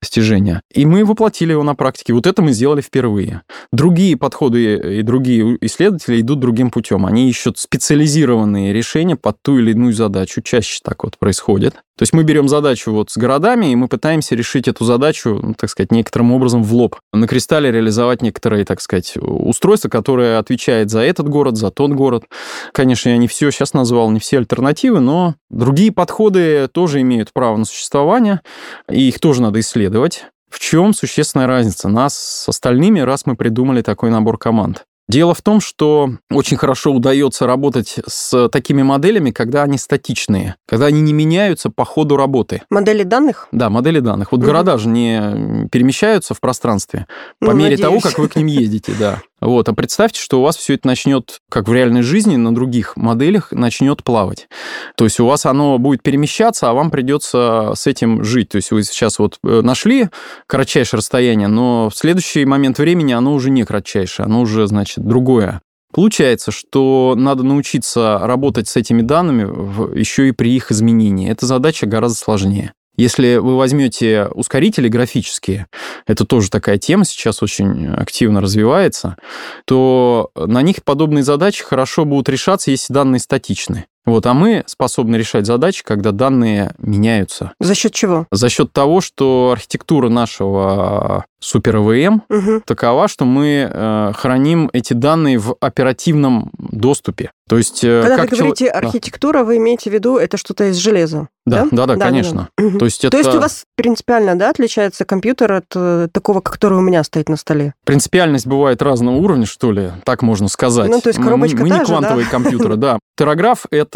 достижение. 0.02 0.62
И 0.74 0.86
мы 0.86 1.06
воплотили 1.06 1.52
его 1.52 1.64
на 1.64 1.76
практике. 1.76 2.14
Вот 2.14 2.26
это 2.26 2.42
мы 2.42 2.54
сделали 2.54 2.82
впервые. 2.82 3.42
Другие 3.72 4.18
подходы 4.18 5.00
и 5.00 5.02
другие 5.04 5.58
исследователи 5.62 6.22
идут 6.22 6.40
другим 6.40 6.72
путем. 6.72 7.06
Они 7.06 7.30
ищут 7.30 7.60
специализированные 7.60 8.74
решения 8.74 9.16
под 9.16 9.42
ту 9.42 9.60
или 9.60 9.72
иную 9.72 9.94
задачу. 9.94 10.42
Чаще 10.42 10.80
так 10.84 11.04
вот 11.04 11.18
происходит. 11.20 11.76
То 12.02 12.04
есть 12.04 12.14
мы 12.14 12.24
берем 12.24 12.50
задачу 12.50 12.92
вот 12.92 13.12
с 13.12 13.18
городами, 13.18 13.68
и 13.68 13.76
мы 13.76 13.88
пытаемся 13.88 14.34
решить 14.34 14.68
эту 14.68 14.86
задачу, 14.86 15.40
ну, 15.40 15.54
так 15.54 15.70
сказать, 15.70 15.92
некоторым 15.92 16.32
образом 16.32 16.64
в 16.64 16.74
лоб. 16.74 16.96
На 17.14 17.28
кристалле 17.28 17.72
реализовать 17.72 18.24
некоторые, 18.24 18.66
так 18.66 18.82
сказать, 18.82 19.14
устройства, 19.18 19.88
которое 19.88 20.40
отвечает 20.40 20.90
за 20.90 21.02
этот 21.02 21.30
город, 21.30 21.58
за 21.58 21.70
тот 21.70 21.92
город. 21.92 22.24
Конечно, 22.72 23.10
я 23.10 23.18
не 23.18 23.28
все 23.28 23.52
сейчас 23.52 23.76
назвал, 23.76 24.10
не 24.10 24.20
все 24.20 24.40
альтернативы, 24.40 25.00
но 25.00 25.36
другие 25.52 25.92
подходы 25.92 26.68
тоже 26.74 27.02
имеют 27.02 27.34
право 27.34 27.56
на 27.58 27.66
существование, 27.66 28.42
и 28.90 29.08
их 29.08 29.20
тоже 29.20 29.44
надо 29.44 29.60
исследовать. 29.60 30.26
В 30.50 30.58
чем 30.58 30.96
существенная 30.96 31.46
разница 31.46 31.88
нас 31.88 32.18
с 32.18 32.50
остальными, 32.50 33.02
раз 33.02 33.28
мы 33.28 33.36
придумали 33.36 33.84
такой 33.84 34.10
набор 34.10 34.40
команд? 34.40 34.86
Дело 35.12 35.34
в 35.34 35.42
том, 35.42 35.60
что 35.60 36.12
очень 36.32 36.56
хорошо 36.56 36.94
удается 36.94 37.46
работать 37.46 38.00
с 38.08 38.48
такими 38.48 38.82
моделями, 38.82 39.32
когда 39.32 39.64
они 39.64 39.78
статичные, 39.78 40.56
когда 40.66 40.86
они 40.86 41.02
не 41.02 41.12
меняются 41.12 41.70
по 41.70 41.84
ходу 41.84 42.16
работы. 42.16 42.62
Модели 42.70 43.04
данных? 43.04 43.50
Да, 43.52 43.70
модели 43.70 44.00
данных. 44.00 44.32
Вот 44.32 44.38
Мгм. 44.38 44.48
города 44.48 44.78
же 44.78 44.88
не 44.88 45.68
перемещаются 45.70 46.34
в 46.34 46.40
пространстве 46.40 47.08
по 47.42 47.48
Ну, 47.52 47.58
мере 47.58 47.76
того, 47.76 47.96
надеюсь. 47.96 48.04
как 48.04 48.20
вы 48.20 48.30
к 48.30 48.38
ним 48.38 48.48
ездите, 48.48 48.94
да. 48.98 49.22
Вот, 49.42 49.68
а 49.68 49.74
представьте, 49.74 50.22
что 50.22 50.40
у 50.40 50.44
вас 50.44 50.56
все 50.56 50.76
это 50.76 50.88
начнет, 50.88 51.40
как 51.50 51.68
в 51.68 51.74
реальной 51.74 52.04
жизни, 52.04 52.36
на 52.36 52.54
других 52.54 52.96
моделях 52.96 53.52
начнет 53.52 54.04
плавать. 54.04 54.48
То 54.96 55.06
есть 55.06 55.20
у 55.20 55.26
вас 55.26 55.48
оно 55.48 55.80
будет 55.80 56.04
перемещаться, 56.04 56.70
а 56.70 56.74
вам 56.74 56.92
придется 56.92 57.74
с 57.76 57.88
этим 57.88 58.24
жить. 58.24 58.50
То 58.50 58.58
есть 58.58 58.70
вы 58.70 58.84
сейчас 58.84 59.18
вот 59.18 59.40
э, 59.44 59.62
нашли 59.62 60.10
кратчайшее 60.46 61.00
расстояние, 61.00 61.48
но 61.48 61.90
в 61.90 61.98
следующий 61.98 62.46
момент 62.46 62.78
времени 62.78 63.14
оно 63.14 63.34
уже 63.34 63.50
не 63.50 63.64
кратчайшее, 63.64 64.26
оно 64.26 64.42
уже, 64.42 64.68
значит, 64.68 65.04
другое. 65.04 65.62
Получается, 65.92 66.52
что 66.52 67.16
надо 67.18 67.44
научиться 67.44 68.20
работать 68.22 68.68
с 68.68 68.78
этими 68.78 69.02
данными 69.02 69.98
еще 69.98 70.30
и 70.30 70.32
при 70.32 70.56
их 70.56 70.72
изменении. 70.72 71.30
Эта 71.30 71.46
задача 71.46 71.86
гораздо 71.86 72.18
сложнее. 72.18 72.74
Если 72.98 73.38
вы 73.38 73.58
возьмете 73.58 74.26
ускорители 74.26 74.88
графические, 74.88 75.68
это 76.06 76.26
тоже 76.26 76.50
такая 76.50 76.78
тема 76.78 77.06
сейчас 77.06 77.42
очень 77.42 77.88
активно 77.88 78.42
развивается, 78.42 79.18
то 79.66 80.32
на 80.36 80.62
них 80.62 80.84
подобные 80.84 81.24
задачи 81.24 81.64
хорошо 81.64 82.06
будут 82.06 82.28
решаться, 82.30 82.70
если 82.70 82.94
данные 82.94 83.20
статичны. 83.20 83.86
Вот, 84.06 84.26
а 84.26 84.34
мы 84.34 84.64
способны 84.66 85.16
решать 85.16 85.46
задачи, 85.46 85.84
когда 85.84 86.12
данные 86.12 86.74
меняются. 86.80 87.54
За 87.60 87.76
счет 87.76 87.94
чего? 87.94 88.26
За 88.32 88.50
счет 88.50 88.72
того, 88.72 89.02
что 89.02 89.52
архитектура 89.54 90.10
нашего 90.10 91.26
супер 91.42 91.80
ВМ 91.80 92.24
угу. 92.30 92.62
такова, 92.66 93.08
что 93.08 93.26
мы 93.26 93.70
э, 93.70 94.12
храним 94.16 94.70
эти 94.74 94.94
данные 94.94 95.40
в 95.40 95.56
оперативном 95.60 96.52
доступе. 96.58 97.32
То 97.50 97.58
есть, 97.58 97.84
э, 97.84 98.02
Когда 98.02 98.22
вы 98.22 98.28
говорите 98.28 98.66
чел... 98.68 98.76
архитектура, 98.78 99.40
да. 99.40 99.44
вы 99.44 99.58
имеете 99.58 99.90
в 99.90 99.94
виду 99.94 100.18
это 100.18 100.38
что-то 100.38 100.70
из 100.70 100.78
железа? 100.78 101.28
Да, 101.46 101.68
да, 101.72 101.88
да, 101.88 101.96
да 101.96 102.06
конечно. 102.06 102.50
Да, 102.58 102.70
да. 102.70 102.80
То, 102.80 102.86
есть 102.86 103.04
это... 103.04 103.12
То 103.12 103.18
есть 103.18 103.36
у 103.36 103.40
вас 103.40 103.64
принципиально 103.76 104.38
да, 104.38 104.52
отличается 104.52 105.04
компьютер 105.04 105.52
от 105.52 105.66
э, 105.76 106.08
такого, 106.14 106.40
который 106.40 106.78
у 106.78 106.82
меня 106.82 107.04
стоит 107.04 107.28
на 107.28 107.36
столе? 107.36 107.74
Принципиальность 107.84 108.46
бывает 108.46 108.82
разного 108.82 109.16
уровня, 109.16 109.48
что 109.48 109.72
ли, 109.72 109.92
так 110.06 110.22
можно 110.22 110.48
сказать. 110.48 110.90
Ну, 110.90 111.02
то 111.02 111.10
есть 111.10 111.20
коробочка 111.20 111.58
Мы, 111.58 111.70
мы 111.70 111.80
не 111.80 111.84
квантовые 111.84 112.26
да? 112.26 112.32
компьютеры, 112.32 112.76
да. 112.78 113.00
Террограф— 113.18 113.66
это 113.72 113.91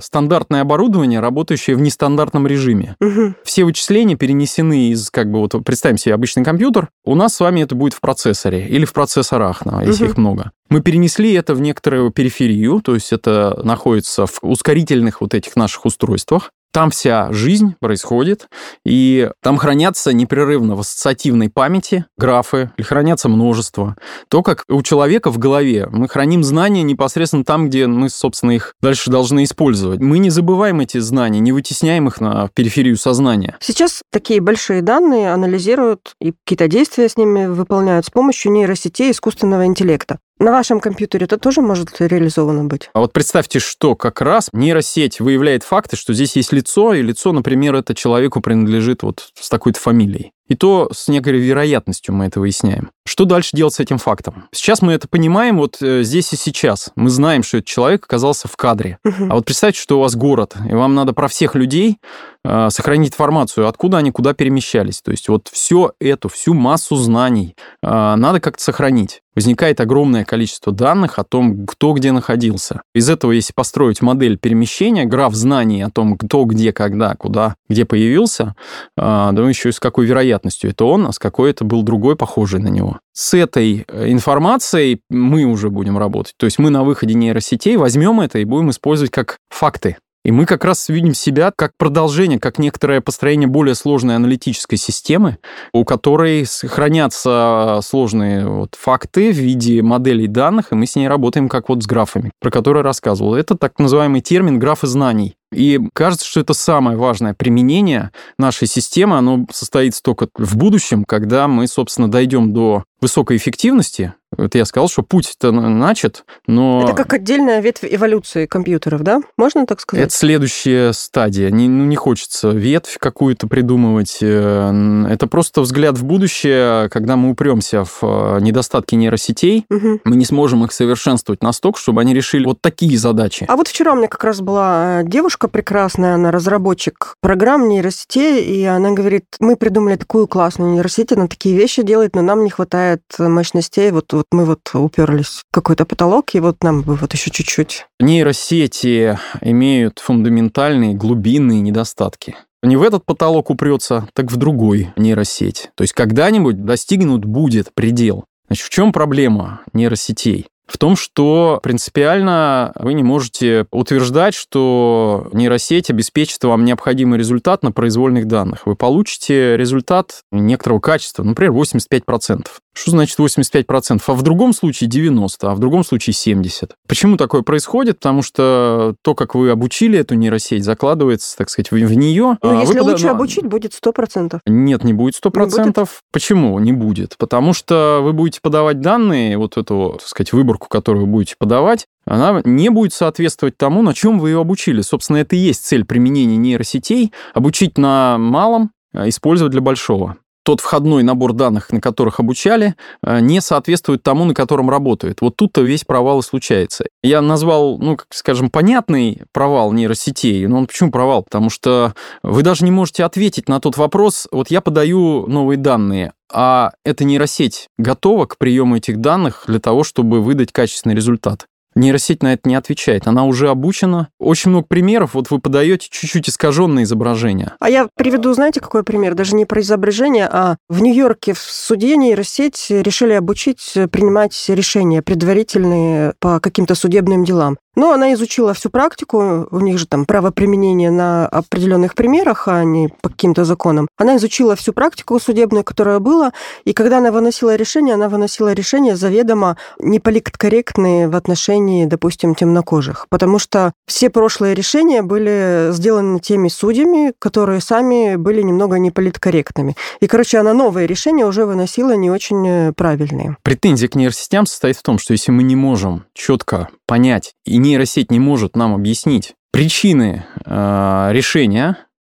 стандартное 0.00 0.62
оборудование, 0.62 1.20
работающее 1.20 1.76
в 1.76 1.80
нестандартном 1.80 2.46
режиме. 2.46 2.96
Все 3.44 3.64
вычисления 3.64 4.16
перенесены 4.16 4.90
из, 4.90 5.10
как 5.10 5.30
бы, 5.30 5.40
вот 5.40 5.52
представим 5.64 5.98
себе 5.98 6.14
обычный 6.14 6.44
компьютер, 6.44 6.56
компьютер, 6.56 6.88
у 7.04 7.14
нас 7.14 7.34
с 7.34 7.40
вами 7.40 7.60
это 7.62 7.74
будет 7.74 7.92
в 7.92 8.00
процессоре 8.00 8.66
или 8.66 8.84
в 8.84 8.92
процессорах, 8.92 9.62
если 9.84 10.04
угу. 10.04 10.12
их 10.12 10.16
много. 10.16 10.50
Мы 10.68 10.80
перенесли 10.80 11.32
это 11.32 11.54
в 11.54 11.60
некоторую 11.60 12.10
периферию, 12.10 12.80
то 12.82 12.94
есть 12.94 13.12
это 13.12 13.60
находится 13.62 14.26
в 14.26 14.38
ускорительных 14.42 15.20
вот 15.20 15.34
этих 15.34 15.54
наших 15.56 15.84
устройствах. 15.84 16.50
Там 16.72 16.90
вся 16.90 17.32
жизнь 17.32 17.74
происходит, 17.80 18.48
и 18.84 19.30
там 19.42 19.56
хранятся 19.56 20.12
непрерывно 20.12 20.76
в 20.76 20.80
ассоциативной 20.80 21.48
памяти 21.48 22.04
графы, 22.18 22.70
или 22.76 22.84
хранятся 22.84 23.28
множество. 23.28 23.96
То, 24.28 24.42
как 24.42 24.64
у 24.68 24.82
человека 24.82 25.30
в 25.30 25.38
голове 25.38 25.88
мы 25.90 26.08
храним 26.08 26.44
знания 26.44 26.82
непосредственно 26.82 27.44
там, 27.44 27.68
где 27.68 27.86
мы, 27.86 28.10
собственно, 28.10 28.50
их 28.50 28.74
дальше 28.82 29.10
должны 29.10 29.44
использовать. 29.44 30.00
Мы 30.00 30.18
не 30.18 30.30
забываем 30.30 30.80
эти 30.80 30.98
знания, 30.98 31.40
не 31.40 31.52
вытесняем 31.52 32.08
их 32.08 32.20
на 32.20 32.48
периферию 32.54 32.96
сознания. 32.96 33.56
Сейчас 33.60 34.02
такие 34.12 34.40
большие 34.40 34.82
данные 34.82 35.32
анализируют 35.32 36.14
и 36.20 36.32
какие-то 36.44 36.68
действия 36.68 37.08
с 37.08 37.16
ними 37.16 37.46
выполняют 37.46 38.06
с 38.06 38.10
помощью 38.10 38.52
нейросетей 38.52 39.10
искусственного 39.10 39.66
интеллекта. 39.66 40.18
На 40.38 40.52
вашем 40.52 40.80
компьютере 40.80 41.24
это 41.24 41.38
тоже 41.38 41.62
может 41.62 41.98
реализовано 41.98 42.64
быть? 42.64 42.90
А 42.92 43.00
вот 43.00 43.14
представьте, 43.14 43.58
что 43.58 43.96
как 43.96 44.20
раз 44.20 44.50
нейросеть 44.52 45.18
выявляет 45.18 45.62
факты, 45.62 45.96
что 45.96 46.12
здесь 46.12 46.36
есть 46.36 46.52
лицо, 46.52 46.92
и 46.92 47.00
лицо, 47.00 47.32
например, 47.32 47.74
это 47.74 47.94
человеку 47.94 48.42
принадлежит 48.42 49.02
вот 49.02 49.30
с 49.34 49.48
такой-то 49.48 49.80
фамилией. 49.80 50.32
И 50.48 50.54
то 50.54 50.88
с 50.92 51.08
некоторой 51.08 51.40
вероятностью 51.40 52.14
мы 52.14 52.26
это 52.26 52.40
выясняем. 52.40 52.90
Что 53.06 53.24
дальше 53.24 53.50
делать 53.56 53.74
с 53.74 53.80
этим 53.80 53.98
фактом? 53.98 54.48
Сейчас 54.52 54.82
мы 54.82 54.92
это 54.92 55.06
понимаем 55.08 55.58
вот 55.58 55.76
э, 55.80 56.02
здесь 56.02 56.32
и 56.32 56.36
сейчас. 56.36 56.90
Мы 56.96 57.08
знаем, 57.08 57.42
что 57.42 57.58
этот 57.58 57.68
человек 57.68 58.04
оказался 58.04 58.48
в 58.48 58.56
кадре. 58.56 58.98
Угу. 59.04 59.26
А 59.30 59.34
вот 59.34 59.44
представьте, 59.44 59.80
что 59.80 59.98
у 59.98 60.00
вас 60.00 60.16
город, 60.16 60.54
и 60.68 60.74
вам 60.74 60.94
надо 60.94 61.12
про 61.12 61.28
всех 61.28 61.54
людей 61.54 61.98
э, 62.44 62.68
сохранить 62.70 63.12
информацию, 63.12 63.68
откуда 63.68 63.98
они 63.98 64.10
куда 64.10 64.34
перемещались. 64.34 65.02
То 65.02 65.12
есть 65.12 65.28
вот 65.28 65.48
все 65.52 65.92
эту, 66.00 66.28
всю 66.28 66.52
массу 66.54 66.96
знаний 66.96 67.54
э, 67.82 68.14
надо 68.16 68.40
как-то 68.40 68.62
сохранить. 68.62 69.22
Возникает 69.36 69.80
огромное 69.80 70.24
количество 70.24 70.72
данных 70.72 71.18
о 71.18 71.24
том, 71.24 71.66
кто 71.66 71.92
где 71.92 72.10
находился. 72.10 72.80
Из 72.94 73.08
этого, 73.10 73.32
если 73.32 73.52
построить 73.52 74.00
модель 74.00 74.38
перемещения, 74.38 75.04
граф 75.04 75.34
знаний 75.34 75.82
о 75.82 75.90
том, 75.90 76.16
кто 76.16 76.44
где, 76.44 76.72
когда, 76.72 77.14
куда, 77.14 77.56
где 77.68 77.84
появился, 77.84 78.56
э, 78.96 79.28
да 79.32 79.48
еще 79.48 79.68
и 79.68 79.72
с 79.72 79.78
какой 79.78 80.06
вероятностью 80.06 80.35
вероятностью 80.36 80.70
это 80.70 80.84
он, 80.84 81.06
а 81.06 81.12
с 81.12 81.18
какой 81.18 81.50
это 81.50 81.64
был 81.64 81.82
другой, 81.82 82.16
похожий 82.16 82.60
на 82.60 82.68
него. 82.68 82.98
С 83.12 83.34
этой 83.34 83.84
э, 83.88 84.10
информацией 84.10 85.00
мы 85.10 85.44
уже 85.44 85.70
будем 85.70 85.98
работать. 85.98 86.34
То 86.38 86.46
есть 86.46 86.58
мы 86.58 86.70
на 86.70 86.84
выходе 86.84 87.14
нейросетей 87.14 87.76
возьмем 87.76 88.20
это 88.20 88.38
и 88.38 88.44
будем 88.44 88.70
использовать 88.70 89.10
как 89.10 89.38
факты. 89.50 89.96
И 90.26 90.32
мы 90.32 90.44
как 90.44 90.64
раз 90.64 90.88
видим 90.88 91.14
себя 91.14 91.52
как 91.56 91.70
продолжение, 91.78 92.40
как 92.40 92.58
некоторое 92.58 93.00
построение 93.00 93.46
более 93.46 93.76
сложной 93.76 94.16
аналитической 94.16 94.74
системы, 94.74 95.38
у 95.72 95.84
которой 95.84 96.44
хранятся 96.44 97.78
сложные 97.84 98.44
вот 98.48 98.74
факты 98.74 99.30
в 99.30 99.36
виде 99.36 99.82
моделей 99.82 100.26
данных, 100.26 100.72
и 100.72 100.74
мы 100.74 100.86
с 100.86 100.96
ней 100.96 101.06
работаем 101.06 101.48
как 101.48 101.68
вот 101.68 101.84
с 101.84 101.86
графами, 101.86 102.32
про 102.40 102.50
которые 102.50 102.82
рассказывал. 102.82 103.36
Это 103.36 103.56
так 103.56 103.78
называемый 103.78 104.20
термин 104.20 104.58
графы 104.58 104.88
знаний. 104.88 105.36
И 105.52 105.80
кажется, 105.92 106.26
что 106.26 106.40
это 106.40 106.54
самое 106.54 106.96
важное 106.96 107.34
применение 107.34 108.10
нашей 108.38 108.66
системы. 108.66 109.16
Оно 109.16 109.46
состоится 109.52 110.02
только 110.02 110.28
в 110.34 110.56
будущем, 110.56 111.04
когда 111.04 111.46
мы, 111.46 111.66
собственно, 111.68 112.10
дойдем 112.10 112.52
до 112.52 112.84
высокой 113.00 113.36
эффективности. 113.36 114.14
Это 114.36 114.58
я 114.58 114.64
сказал, 114.64 114.88
что 114.88 115.02
путь-то 115.02 115.50
начат, 115.50 116.24
но... 116.46 116.82
Это 116.84 116.94
как 116.94 117.14
отдельная 117.14 117.60
ветвь 117.60 117.84
эволюции 117.88 118.46
компьютеров, 118.46 119.02
да? 119.02 119.20
Можно 119.38 119.66
так 119.66 119.80
сказать? 119.80 120.06
Это 120.06 120.14
следующая 120.14 120.92
стадия. 120.92 121.50
Не, 121.50 121.68
ну, 121.68 121.84
не 121.84 121.96
хочется 121.96 122.50
ветвь 122.50 122.98
какую-то 122.98 123.46
придумывать. 123.46 124.18
Э, 124.20 125.04
это 125.08 125.26
просто 125.26 125.60
взгляд 125.62 125.96
в 125.96 126.04
будущее, 126.04 126.90
когда 126.90 127.16
мы 127.16 127.30
упремся 127.30 127.84
в 127.84 127.98
э, 128.02 128.40
недостатки 128.40 128.94
нейросетей, 128.94 129.64
угу. 129.70 130.00
мы 130.04 130.16
не 130.16 130.24
сможем 130.24 130.64
их 130.64 130.72
совершенствовать 130.72 131.42
настолько, 131.42 131.78
чтобы 131.78 132.00
они 132.00 132.12
решили 132.12 132.44
вот 132.44 132.60
такие 132.60 132.98
задачи. 132.98 133.46
А 133.48 133.56
вот 133.56 133.68
вчера 133.68 133.92
у 133.92 133.96
меня 133.96 134.08
как 134.08 134.24
раз 134.24 134.40
была 134.40 135.02
девушка 135.04 135.48
прекрасная, 135.48 136.14
она 136.14 136.30
разработчик 136.30 137.14
программ 137.22 137.68
нейросетей, 137.68 138.42
и 138.42 138.64
она 138.64 138.90
говорит, 138.90 139.24
мы 139.40 139.56
придумали 139.56 139.96
такую 139.96 140.26
классную 140.26 140.72
нейросеть, 140.72 141.12
она 141.12 141.28
такие 141.28 141.56
вещи 141.56 141.82
делает, 141.82 142.14
но 142.16 142.22
нам 142.22 142.44
не 142.44 142.50
хватает 142.50 142.85
хватает 142.86 143.02
мощностей, 143.18 143.90
вот, 143.90 144.12
вот 144.12 144.26
мы 144.30 144.44
вот 144.44 144.60
уперлись 144.74 145.42
в 145.48 145.52
какой-то 145.52 145.84
потолок, 145.84 146.34
и 146.34 146.40
вот 146.40 146.62
нам 146.62 146.82
бы 146.82 146.94
вот 146.94 147.12
еще 147.12 147.30
чуть-чуть. 147.30 147.86
Нейросети 148.00 149.18
имеют 149.40 149.98
фундаментальные 149.98 150.94
глубинные 150.94 151.60
недостатки. 151.60 152.36
Не 152.62 152.76
в 152.76 152.82
этот 152.82 153.04
потолок 153.04 153.50
упрется, 153.50 154.08
так 154.14 154.30
в 154.30 154.36
другой 154.36 154.92
нейросеть. 154.96 155.70
То 155.74 155.82
есть 155.82 155.94
когда-нибудь 155.94 156.64
достигнут 156.64 157.24
будет 157.24 157.72
предел. 157.74 158.24
Значит, 158.48 158.66
в 158.66 158.70
чем 158.70 158.92
проблема 158.92 159.60
нейросетей? 159.72 160.46
в 160.66 160.78
том, 160.78 160.96
что 160.96 161.60
принципиально 161.62 162.72
вы 162.76 162.94
не 162.94 163.02
можете 163.02 163.66
утверждать, 163.70 164.34
что 164.34 165.28
нейросеть 165.32 165.90
обеспечит 165.90 166.42
вам 166.44 166.64
необходимый 166.64 167.18
результат 167.18 167.62
на 167.62 167.72
произвольных 167.72 168.26
данных. 168.26 168.66
Вы 168.66 168.74
получите 168.74 169.56
результат 169.56 170.22
некоторого 170.32 170.80
качества, 170.80 171.22
например, 171.22 171.52
85%. 171.52 172.46
Что 172.76 172.90
значит 172.90 173.18
85%? 173.18 174.02
А 174.06 174.12
в 174.12 174.22
другом 174.22 174.52
случае 174.52 174.90
90%, 174.90 175.28
а 175.42 175.54
в 175.54 175.58
другом 175.58 175.82
случае 175.82 176.12
70%. 176.12 176.72
Почему 176.86 177.16
такое 177.16 177.40
происходит? 177.40 177.96
Потому 177.96 178.20
что 178.20 178.94
то, 179.02 179.14
как 179.14 179.34
вы 179.34 179.50
обучили 179.50 179.98
эту 179.98 180.14
нейросеть, 180.14 180.62
закладывается, 180.62 181.38
так 181.38 181.48
сказать, 181.48 181.70
в, 181.70 181.74
в 181.74 181.94
нее. 181.94 182.36
Но 182.42 182.50
а 182.50 182.60
если 182.60 182.78
вы 182.78 182.90
лучше 182.90 183.06
обучить, 183.06 183.46
будет 183.46 183.72
100%. 183.72 184.40
Нет, 184.44 184.84
не 184.84 184.92
будет 184.92 185.14
100%. 185.14 185.56
Не 185.56 185.64
будет? 185.64 185.88
Почему 186.12 186.58
не 186.58 186.72
будет? 186.72 187.16
Потому 187.16 187.54
что 187.54 188.00
вы 188.02 188.12
будете 188.12 188.40
подавать 188.42 188.82
данные, 188.82 189.38
вот 189.38 189.56
эту, 189.56 189.96
так 189.98 190.06
сказать, 190.06 190.34
выборку, 190.34 190.68
которую 190.68 191.06
вы 191.06 191.10
будете 191.10 191.36
подавать, 191.38 191.86
она 192.04 192.42
не 192.44 192.68
будет 192.68 192.92
соответствовать 192.92 193.56
тому, 193.56 193.80
на 193.80 193.94
чем 193.94 194.18
вы 194.18 194.30
ее 194.30 194.40
обучили. 194.40 194.82
Собственно, 194.82 195.16
это 195.16 195.34
и 195.34 195.38
есть 195.38 195.64
цель 195.64 195.86
применения 195.86 196.36
нейросетей– 196.36 197.12
обучить 197.34 197.78
на 197.78 198.18
малом, 198.18 198.70
а 198.92 199.08
использовать 199.08 199.52
для 199.52 199.62
большого 199.62 200.16
тот 200.46 200.60
входной 200.60 201.02
набор 201.02 201.32
данных, 201.32 201.72
на 201.72 201.80
которых 201.80 202.20
обучали, 202.20 202.76
э, 203.02 203.18
не 203.18 203.40
соответствует 203.40 204.04
тому, 204.04 204.24
на 204.24 204.32
котором 204.32 204.70
работает. 204.70 205.20
Вот 205.20 205.34
тут-то 205.34 205.62
весь 205.62 205.82
провал 205.82 206.20
и 206.20 206.22
случается. 206.22 206.84
Я 207.02 207.20
назвал, 207.20 207.78
ну, 207.78 207.96
как 207.96 208.06
скажем, 208.10 208.48
понятный 208.48 209.22
провал 209.32 209.72
нейросетей. 209.72 210.46
Но 210.46 210.58
он 210.58 210.66
почему 210.68 210.92
провал? 210.92 211.24
Потому 211.24 211.50
что 211.50 211.94
вы 212.22 212.44
даже 212.44 212.64
не 212.64 212.70
можете 212.70 213.02
ответить 213.02 213.48
на 213.48 213.58
тот 213.58 213.76
вопрос, 213.76 214.28
вот 214.30 214.48
я 214.52 214.60
подаю 214.60 215.26
новые 215.26 215.58
данные, 215.58 216.12
а 216.32 216.70
эта 216.84 217.02
нейросеть 217.02 217.68
готова 217.76 218.26
к 218.26 218.38
приему 218.38 218.76
этих 218.76 219.00
данных 219.00 219.44
для 219.48 219.58
того, 219.58 219.82
чтобы 219.82 220.22
выдать 220.22 220.52
качественный 220.52 220.94
результат. 220.94 221.46
Нейросеть 221.76 222.22
на 222.22 222.32
это 222.32 222.48
не 222.48 222.54
отвечает. 222.54 223.06
Она 223.06 223.24
уже 223.24 223.50
обучена. 223.50 224.08
Очень 224.18 224.50
много 224.50 224.66
примеров. 224.66 225.14
Вот 225.14 225.30
вы 225.30 225.38
подаете 225.38 225.88
чуть-чуть 225.90 226.28
искаженное 226.28 226.84
изображение. 226.84 227.52
А 227.60 227.68
я 227.68 227.88
приведу, 227.94 228.32
знаете, 228.32 228.60
какой 228.60 228.82
пример? 228.82 229.14
Даже 229.14 229.36
не 229.36 229.44
про 229.44 229.60
изображение, 229.60 230.26
а 230.26 230.56
в 230.68 230.80
Нью-Йорке 230.80 231.34
в 231.34 231.38
суде 231.38 231.96
нейросеть 231.96 232.66
решили 232.70 233.12
обучить 233.12 233.74
принимать 233.92 234.44
решения 234.48 235.02
предварительные 235.02 236.14
по 236.18 236.40
каким-то 236.40 236.74
судебным 236.74 237.24
делам. 237.24 237.58
Но 237.76 237.92
она 237.92 238.14
изучила 238.14 238.54
всю 238.54 238.70
практику, 238.70 239.46
у 239.50 239.60
них 239.60 239.78
же 239.78 239.86
там 239.86 240.06
право 240.06 240.30
применения 240.30 240.90
на 240.90 241.26
определенных 241.28 241.94
примерах, 241.94 242.48
а 242.48 242.64
не 242.64 242.88
по 243.02 243.10
каким-то 243.10 243.44
законам. 243.44 243.86
Она 243.98 244.16
изучила 244.16 244.56
всю 244.56 244.72
практику 244.72 245.20
судебную, 245.20 245.62
которая 245.62 245.98
была, 245.98 246.32
и 246.64 246.72
когда 246.72 246.98
она 246.98 247.12
выносила 247.12 247.54
решение, 247.54 247.94
она 247.94 248.08
выносила 248.08 248.52
решение 248.52 248.96
заведомо 248.96 249.58
неполиткорректные 249.78 251.08
в 251.08 251.14
отношении, 251.16 251.84
допустим, 251.84 252.34
темнокожих. 252.34 253.06
Потому 253.10 253.38
что 253.38 253.72
все 253.86 254.08
прошлые 254.08 254.54
решения 254.54 255.02
были 255.02 255.68
сделаны 255.72 256.18
теми 256.20 256.48
судьями, 256.48 257.12
которые 257.18 257.60
сами 257.60 258.16
были 258.16 258.40
немного 258.40 258.76
неполиткорректными. 258.78 259.76
И, 260.00 260.06
короче, 260.06 260.38
она 260.38 260.54
новые 260.54 260.86
решения 260.86 261.26
уже 261.26 261.44
выносила 261.44 261.94
не 261.94 262.10
очень 262.10 262.72
правильные. 262.72 263.36
Претензия 263.42 263.88
к 263.88 263.94
нейросетям 263.94 264.46
состоит 264.46 264.76
в 264.76 264.82
том, 264.82 264.98
что 264.98 265.12
если 265.12 265.30
мы 265.30 265.42
не 265.42 265.56
можем 265.56 266.04
четко 266.14 266.68
понять, 266.86 267.32
и 267.44 267.58
нейросеть 267.66 268.10
не 268.10 268.18
может 268.18 268.56
нам 268.56 268.74
объяснить 268.74 269.34
причины 269.52 270.24
э, 270.44 271.08
решения, 271.12 271.78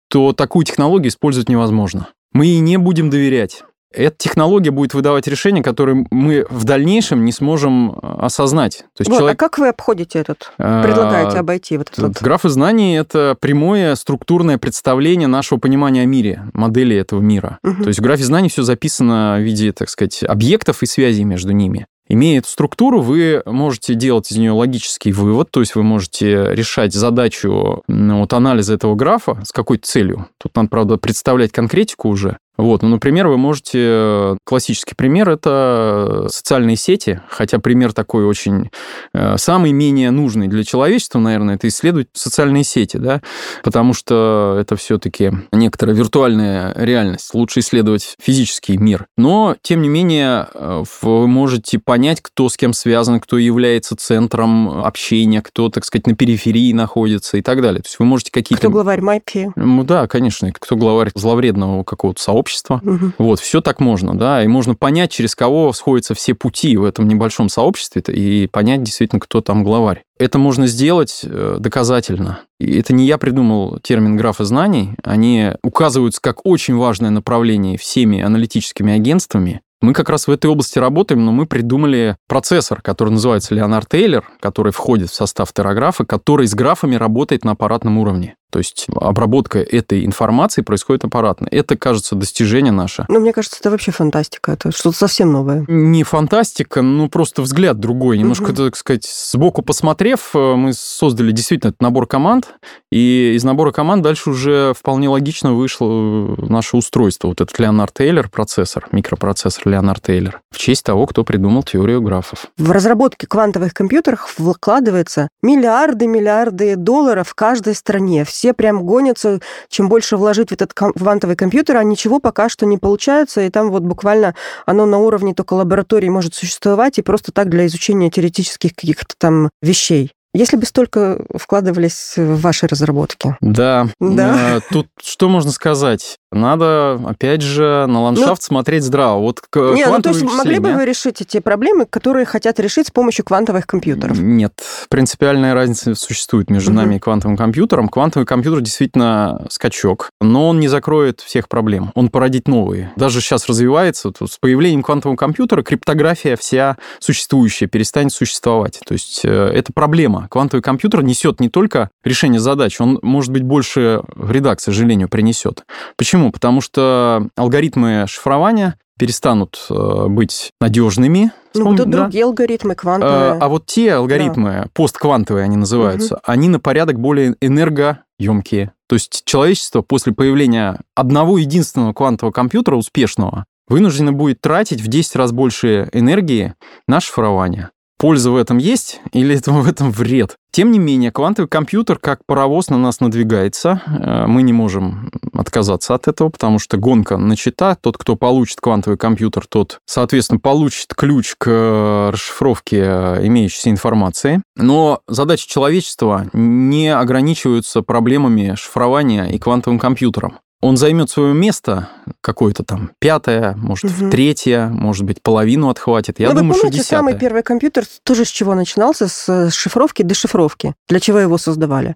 то 0.08 0.32
такую 0.32 0.64
технологию 0.64 1.08
использовать 1.08 1.48
невозможно. 1.48 2.08
Мы 2.32 2.46
ей 2.46 2.60
не 2.60 2.76
будем 2.76 3.10
доверять 3.10 3.62
эта 3.96 4.16
технология 4.16 4.70
будет 4.70 4.94
выдавать 4.94 5.26
решения, 5.26 5.62
которые 5.62 6.06
мы 6.10 6.46
в 6.50 6.64
дальнейшем 6.64 7.24
не 7.24 7.32
сможем 7.32 7.92
э, 7.92 8.16
осознать. 8.20 8.84
То 8.94 9.00
есть 9.00 9.10
ну, 9.10 9.18
человек... 9.18 9.40
А 9.40 9.44
как 9.44 9.58
вы 9.58 9.68
обходите 9.68 10.18
этот, 10.18 10.52
предлагаете 10.56 11.38
обойти 11.38 11.78
вот 11.78 11.90
этот? 11.90 12.22
Графы 12.22 12.48
знаний— 12.48 12.96
это 12.98 13.36
прямое 13.40 13.94
структурное 13.94 14.58
представление 14.58 15.28
нашего 15.28 15.58
понимания 15.58 16.02
о 16.02 16.06
мире, 16.06 16.42
модели 16.52 16.96
этого 16.96 17.20
мира. 17.20 17.58
Угу. 17.62 17.82
То 17.84 17.88
есть 17.88 18.00
в 18.00 18.02
графе 18.02 18.24
знаний 18.24 18.48
все 18.48 18.62
записано 18.62 19.36
в 19.38 19.42
виде, 19.42 19.72
так 19.72 19.88
сказать, 19.88 20.22
объектов 20.22 20.82
и 20.82 20.86
связей 20.86 21.24
между 21.24 21.52
ними. 21.52 21.86
Имея 22.08 22.38
эту 22.38 22.48
структуру, 22.48 23.00
вы 23.00 23.42
можете 23.46 23.94
делать 23.94 24.30
из 24.30 24.36
нее 24.36 24.52
логический 24.52 25.12
вывод, 25.12 25.50
то 25.50 25.60
есть 25.60 25.74
вы 25.74 25.82
можете 25.82 26.54
решать 26.54 26.92
задачу 26.94 27.82
вот, 27.88 28.32
анализа 28.32 28.74
этого 28.74 28.94
графа 28.94 29.42
с 29.44 29.52
какой-то 29.52 29.86
целью. 29.86 30.28
Тут 30.38 30.54
надо, 30.54 30.68
правда, 30.68 30.96
представлять 30.98 31.52
конкретику 31.52 32.08
уже. 32.08 32.38
Вот, 32.56 32.82
ну, 32.82 32.88
например, 32.88 33.28
вы 33.28 33.36
можете... 33.36 33.78
Э, 33.82 34.36
классический 34.44 34.94
пример– 34.94 35.28
это 35.30 36.26
социальные 36.28 36.76
сети, 36.76 37.20
хотя 37.28 37.58
пример 37.58 37.92
такой 37.92 38.24
очень... 38.24 38.70
Э, 39.12 39.36
самый 39.36 39.72
менее 39.72 40.10
нужный 40.10 40.48
для 40.48 40.64
человечества, 40.64 41.18
наверное, 41.18 41.56
это 41.56 41.68
исследовать 41.68 42.08
социальные 42.12 42.64
сети, 42.64 42.96
да, 42.96 43.20
потому 43.62 43.92
что 43.92 44.56
это 44.60 44.76
все-таки 44.76 45.32
некоторая 45.52 45.94
виртуальная 45.94 46.74
реальность. 46.76 47.34
Лучше 47.34 47.60
исследовать 47.60 48.16
физический 48.20 48.78
мир. 48.78 49.06
Но, 49.16 49.56
тем 49.62 49.82
не 49.82 49.88
менее, 49.88 50.48
э, 50.54 50.84
вы 51.02 51.26
можете 51.26 51.78
понять, 51.78 52.20
кто 52.22 52.48
с 52.48 52.56
кем 52.56 52.72
связан, 52.72 53.20
кто 53.20 53.38
является 53.38 53.96
центром 53.96 54.84
общения, 54.84 55.42
кто, 55.42 55.68
так 55.68 55.84
сказать, 55.84 56.06
на 56.06 56.14
периферии 56.14 56.72
находится 56.72 57.36
и 57.36 57.42
так 57.42 57.60
далее. 57.60 57.82
То 57.82 57.88
есть 57.88 57.98
вы 57.98 58.06
можете 58.06 58.30
какие-то... 58.32 58.60
Кто 58.60 58.70
главарь 58.70 59.00
майки? 59.00 59.50
Ну 59.56 59.84
да, 59.84 60.06
конечно, 60.06 60.50
кто 60.52 60.76
главарь 60.76 61.10
зловредного 61.14 61.84
какого-то 61.84 62.22
сообщества, 62.22 62.45
сообщества. 62.46 62.80
Угу. 62.84 63.12
Вот, 63.18 63.40
все 63.40 63.60
так 63.60 63.80
можно, 63.80 64.16
да, 64.16 64.42
и 64.42 64.46
можно 64.46 64.74
понять, 64.74 65.10
через 65.10 65.34
кого 65.34 65.72
сходятся 65.72 66.14
все 66.14 66.34
пути 66.34 66.76
в 66.76 66.84
этом 66.84 67.08
небольшом 67.08 67.48
сообществе, 67.48 68.02
и 68.08 68.46
понять 68.46 68.82
действительно, 68.82 69.20
кто 69.20 69.40
там 69.40 69.64
главарь. 69.64 70.02
Это 70.18 70.38
можно 70.38 70.66
сделать 70.66 71.20
э, 71.24 71.56
доказательно. 71.58 72.40
И 72.58 72.78
это 72.78 72.94
не 72.94 73.06
я 73.06 73.18
придумал 73.18 73.78
термин 73.82 74.16
графа 74.16 74.44
знаний. 74.44 74.94
Они 75.02 75.52
указываются 75.62 76.22
как 76.22 76.46
очень 76.46 76.76
важное 76.76 77.10
направление 77.10 77.76
всеми 77.76 78.20
аналитическими 78.20 78.94
агентствами. 78.94 79.60
Мы 79.82 79.92
как 79.92 80.08
раз 80.08 80.26
в 80.26 80.30
этой 80.30 80.50
области 80.50 80.78
работаем, 80.78 81.24
но 81.26 81.32
мы 81.32 81.44
придумали 81.44 82.16
процессор, 82.28 82.80
который 82.80 83.10
называется 83.10 83.54
Леонард 83.54 83.90
Тейлер, 83.90 84.24
который 84.40 84.72
входит 84.72 85.10
в 85.10 85.14
состав 85.14 85.52
террографа, 85.52 86.06
который 86.06 86.46
с 86.46 86.54
графами 86.54 86.96
работает 86.96 87.44
на 87.44 87.52
аппаратном 87.52 87.98
уровне. 87.98 88.36
То 88.50 88.58
есть 88.58 88.86
обработка 88.94 89.58
этой 89.58 90.04
информации 90.04 90.62
происходит 90.62 91.04
аппаратно. 91.04 91.48
Это, 91.50 91.76
кажется, 91.76 92.14
достижение 92.14 92.72
наше. 92.72 93.04
Ну, 93.08 93.20
мне 93.20 93.32
кажется, 93.32 93.58
это 93.60 93.70
вообще 93.70 93.92
фантастика. 93.92 94.52
Это 94.52 94.72
что-то 94.72 94.96
совсем 94.96 95.32
новое. 95.32 95.64
Не 95.68 96.04
фантастика, 96.04 96.82
ну, 96.82 97.08
просто 97.08 97.42
взгляд 97.42 97.78
другой. 97.78 98.18
Немножко, 98.18 98.50
угу. 98.50 98.54
так 98.54 98.76
сказать, 98.76 99.04
сбоку 99.04 99.62
посмотрев, 99.62 100.30
э, 100.34 100.54
мы 100.54 100.72
создали 100.72 101.32
действительно 101.32 101.70
этот 101.70 101.82
набор 101.82 102.06
команд, 102.06 102.54
и 102.90 103.32
из 103.34 103.44
набора 103.44 103.72
команд 103.72 104.02
дальше 104.02 104.30
уже 104.30 104.72
вполне 104.78 105.08
логично 105.08 105.54
вышло 105.54 105.86
э, 105.86 106.46
наше 106.48 106.76
устройство. 106.76 107.28
Вот 107.28 107.40
этот 107.40 107.58
Леонард 107.58 107.94
Тейлер 107.94 108.28
процессор, 108.28 108.86
микропроцессор 108.92 109.68
Леонард 109.68 110.02
Тейлер, 110.02 110.40
в 110.50 110.58
честь 110.58 110.84
того, 110.84 111.06
кто 111.06 111.24
придумал 111.24 111.62
теорию 111.62 112.00
графов. 112.00 112.46
В 112.56 112.70
разработке 112.70 113.26
квантовых 113.26 113.74
компьютеров 113.74 114.34
вкладывается 114.36 115.28
миллиарды-миллиарды 115.42 116.76
долларов 116.76 117.28
в 117.28 117.34
каждой 117.34 117.74
стране 117.74 118.24
все 118.24 118.45
прям 118.54 118.84
гонятся, 118.84 119.40
чем 119.68 119.88
больше 119.88 120.16
вложить 120.16 120.50
в 120.50 120.52
этот 120.52 120.72
квантовый 120.74 121.36
компьютер, 121.36 121.76
а 121.76 121.84
ничего 121.84 122.18
пока 122.18 122.48
что 122.48 122.66
не 122.66 122.78
получается, 122.78 123.42
и 123.42 123.50
там 123.50 123.70
вот 123.70 123.82
буквально 123.82 124.34
оно 124.66 124.86
на 124.86 124.98
уровне 124.98 125.34
только 125.34 125.54
лаборатории 125.54 126.08
может 126.08 126.34
существовать, 126.34 126.98
и 126.98 127.02
просто 127.02 127.32
так 127.32 127.48
для 127.48 127.66
изучения 127.66 128.10
теоретических 128.10 128.74
каких-то 128.74 129.14
там 129.18 129.50
вещей. 129.62 130.12
Если 130.36 130.58
бы 130.58 130.66
столько 130.66 131.24
вкладывались 131.34 132.12
в 132.16 132.42
ваши 132.42 132.66
разработки. 132.66 133.34
Да. 133.40 133.88
да. 133.98 134.58
Э, 134.58 134.60
тут 134.70 134.88
что 135.02 135.30
можно 135.30 135.50
сказать? 135.50 136.18
Надо, 136.36 137.00
опять 137.06 137.42
же, 137.42 137.86
на 137.88 138.02
ландшафт 138.02 138.42
ну, 138.42 138.46
смотреть 138.46 138.84
здраво. 138.84 139.20
Вот 139.20 139.42
Нет, 139.54 139.88
ну 139.90 140.02
то 140.02 140.10
есть 140.10 140.22
могли 140.22 140.58
бы 140.58 140.72
вы 140.72 140.84
решить 140.84 141.20
эти 141.20 141.40
проблемы, 141.40 141.86
которые 141.86 142.26
хотят 142.26 142.60
решить 142.60 142.88
с 142.88 142.90
помощью 142.90 143.24
квантовых 143.24 143.66
компьютеров? 143.66 144.18
Нет. 144.18 144.52
Принципиальная 144.88 145.54
разница 145.54 145.94
существует 145.94 146.50
между 146.50 146.70
угу. 146.70 146.78
нами 146.78 146.96
и 146.96 146.98
квантовым 146.98 147.36
компьютером. 147.36 147.88
Квантовый 147.88 148.26
компьютер 148.26 148.60
действительно 148.60 149.46
скачок, 149.50 150.10
но 150.20 150.48
он 150.48 150.60
не 150.60 150.68
закроет 150.68 151.20
всех 151.20 151.48
проблем. 151.48 151.90
Он 151.94 152.08
породит 152.08 152.48
новые. 152.48 152.92
Даже 152.96 153.20
сейчас 153.20 153.48
развивается. 153.48 154.12
с 154.26 154.38
появлением 154.38 154.82
квантового 154.82 155.16
компьютера 155.16 155.62
криптография 155.62 156.36
вся 156.36 156.76
существующая 156.98 157.66
перестанет 157.66 158.12
существовать. 158.12 158.80
То 158.86 158.92
есть 158.92 159.22
э, 159.24 159.28
это 159.28 159.72
проблема. 159.72 160.28
Квантовый 160.28 160.62
компьютер 160.62 161.02
несет 161.02 161.40
не 161.40 161.48
только 161.48 161.90
решение 162.04 162.40
задач, 162.40 162.80
он, 162.80 162.98
может 163.02 163.32
быть, 163.32 163.42
больше 163.42 164.02
вреда, 164.14 164.54
к 164.54 164.60
сожалению, 164.60 165.08
принесет. 165.08 165.64
Почему? 165.96 166.25
Почему? 166.26 166.32
Потому 166.32 166.60
что 166.60 167.28
алгоритмы 167.36 168.06
шифрования 168.08 168.78
перестанут 168.98 169.66
э, 169.68 170.06
быть 170.08 170.50
надежными. 170.60 171.32
Ну, 171.54 171.66
будут 171.66 171.90
да? 171.90 172.02
другие 172.02 172.24
алгоритмы, 172.24 172.74
квантовые. 172.74 173.32
А, 173.32 173.38
а 173.40 173.48
вот 173.48 173.66
те 173.66 173.92
алгоритмы, 173.92 174.50
да. 174.50 174.66
постквантовые 174.72 175.44
они 175.44 175.56
называются, 175.56 176.14
угу. 176.14 176.22
они 176.24 176.48
на 176.48 176.60
порядок 176.60 176.98
более 176.98 177.36
энергоемкие. 177.40 178.72
То 178.88 178.94
есть 178.94 179.22
человечество 179.24 179.82
после 179.82 180.12
появления 180.12 180.80
одного 180.94 181.38
единственного 181.38 181.92
квантового 181.92 182.32
компьютера 182.32 182.76
успешного 182.76 183.44
вынуждено 183.68 184.12
будет 184.12 184.40
тратить 184.40 184.80
в 184.80 184.86
10 184.86 185.16
раз 185.16 185.32
больше 185.32 185.88
энергии 185.92 186.54
на 186.86 187.00
шифрование. 187.00 187.70
Польза 187.98 188.30
в 188.30 188.36
этом 188.36 188.58
есть 188.58 189.00
или 189.12 189.36
это 189.36 189.52
в 189.52 189.68
этом 189.68 189.90
вред? 189.90 190.36
Тем 190.50 190.70
не 190.70 190.78
менее, 190.78 191.12
квантовый 191.12 191.48
компьютер 191.48 191.98
как 191.98 192.20
паровоз 192.26 192.68
на 192.70 192.78
нас 192.78 193.00
надвигается. 193.00 193.82
Э, 193.86 194.26
мы 194.26 194.42
не 194.42 194.52
можем 194.52 195.10
отказаться 195.34 195.94
от 195.94 196.08
этого, 196.08 196.30
потому 196.30 196.58
что 196.58 196.76
гонка 196.76 197.16
начата. 197.16 197.76
Тот, 197.80 197.98
кто 197.98 198.16
получит 198.16 198.60
квантовый 198.60 198.98
компьютер, 198.98 199.46
тот, 199.46 199.80
соответственно, 199.86 200.40
получит 200.40 200.94
ключ 200.94 201.34
к 201.36 201.46
э, 201.48 202.10
расшифровке 202.12 202.82
э, 202.82 203.26
имеющейся 203.26 203.70
информации. 203.70 204.42
Но 204.56 205.00
задачи 205.06 205.48
человечества 205.48 206.26
не 206.32 206.88
ограничиваются 206.88 207.82
проблемами 207.82 208.54
шифрования 208.56 209.24
и 209.26 209.38
квантовым 209.38 209.78
компьютером 209.78 210.38
он 210.66 210.76
займет 210.76 211.08
свое 211.10 211.32
место, 211.32 211.90
какое-то 212.20 212.64
там 212.64 212.90
пятое, 212.98 213.54
может, 213.56 213.84
угу. 213.84 214.10
третье, 214.10 214.66
может 214.66 215.04
быть, 215.04 215.22
половину 215.22 215.68
отхватит. 215.68 216.18
Я 216.18 216.30
Но 216.30 216.40
думаю, 216.40 216.54
вы 216.54 216.60
помните, 216.60 216.78
что 216.78 216.82
десятое. 216.82 216.98
самый 216.98 217.18
первый 217.18 217.42
компьютер 217.44 217.84
тоже 218.02 218.24
с 218.24 218.28
чего 218.28 218.56
начинался? 218.56 219.06
С 219.06 219.50
шифровки 219.52 220.02
дешифровки. 220.02 220.74
Для 220.88 220.98
чего 220.98 221.20
его 221.20 221.38
создавали? 221.38 221.94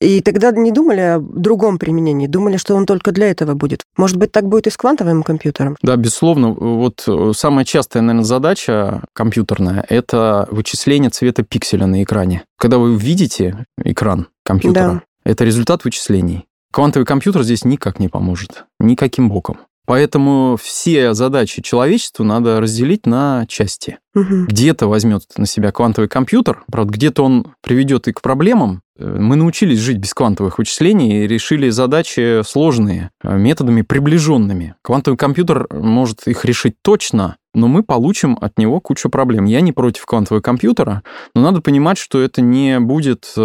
И 0.00 0.20
тогда 0.20 0.52
не 0.52 0.70
думали 0.70 1.00
о 1.00 1.18
другом 1.18 1.78
применении, 1.78 2.28
думали, 2.28 2.58
что 2.58 2.76
он 2.76 2.86
только 2.86 3.10
для 3.10 3.28
этого 3.28 3.54
будет. 3.54 3.82
Может 3.96 4.18
быть, 4.18 4.30
так 4.30 4.46
будет 4.46 4.68
и 4.68 4.70
с 4.70 4.76
квантовым 4.76 5.24
компьютером? 5.24 5.76
Да, 5.82 5.96
безусловно. 5.96 6.52
Вот 6.52 7.02
э, 7.08 7.32
самая 7.36 7.64
частая, 7.64 8.04
наверное, 8.04 8.24
задача 8.24 9.02
компьютерная– 9.14 9.84
это 9.88 10.46
вычисление 10.52 11.10
цвета 11.10 11.42
пикселя 11.42 11.86
на 11.86 12.04
экране. 12.04 12.44
Когда 12.56 12.78
вы 12.78 12.96
видите 12.96 13.66
экран 13.82 14.28
компьютера, 14.44 14.92
да. 14.92 15.02
это 15.24 15.44
результат 15.44 15.84
вычислений. 15.84 16.46
Квантовый 16.72 17.06
компьютер 17.06 17.42
здесь 17.42 17.64
никак 17.64 18.00
не 18.00 18.08
поможет. 18.08 18.64
Никаким 18.80 19.28
боком. 19.28 19.58
Поэтому 19.84 20.56
все 20.62 21.12
задачи 21.12 21.60
человечества 21.60 22.24
надо 22.24 22.60
разделить 22.60 23.04
на 23.04 23.44
части. 23.48 23.98
Угу. 24.14 24.46
Где-то 24.46 24.86
возьмет 24.86 25.24
на 25.36 25.44
себя 25.44 25.72
квантовый 25.72 26.08
компьютер, 26.08 26.62
правда, 26.70 26.92
где-то 26.92 27.24
он 27.24 27.54
приведет 27.62 28.08
и 28.08 28.12
к 28.12 28.22
проблемам. 28.22 28.82
Э, 28.96 29.16
мы 29.18 29.36
научились 29.36 29.80
жить 29.80 29.98
без 29.98 30.14
квантовых 30.14 30.58
вычислений 30.58 31.24
и 31.24 31.26
решили 31.26 31.68
задачи 31.70 32.42
сложные, 32.44 33.10
э, 33.22 33.36
методами 33.36 33.82
приближенными. 33.82 34.76
Квантовый 34.82 35.18
компьютер 35.18 35.66
может 35.70 36.28
их 36.28 36.44
решить 36.44 36.76
точно, 36.82 37.36
но 37.54 37.68
мы 37.68 37.82
получим 37.82 38.38
от 38.40 38.58
него 38.58 38.80
кучу 38.80 39.10
проблем. 39.10 39.44
Я 39.44 39.60
не 39.60 39.72
против 39.72 40.06
квантового 40.06 40.42
компьютера, 40.42 41.02
но 41.34 41.42
надо 41.42 41.60
понимать, 41.60 41.98
что 41.98 42.20
это 42.20 42.40
не 42.40 42.80
будет 42.80 43.32
э, 43.36 43.40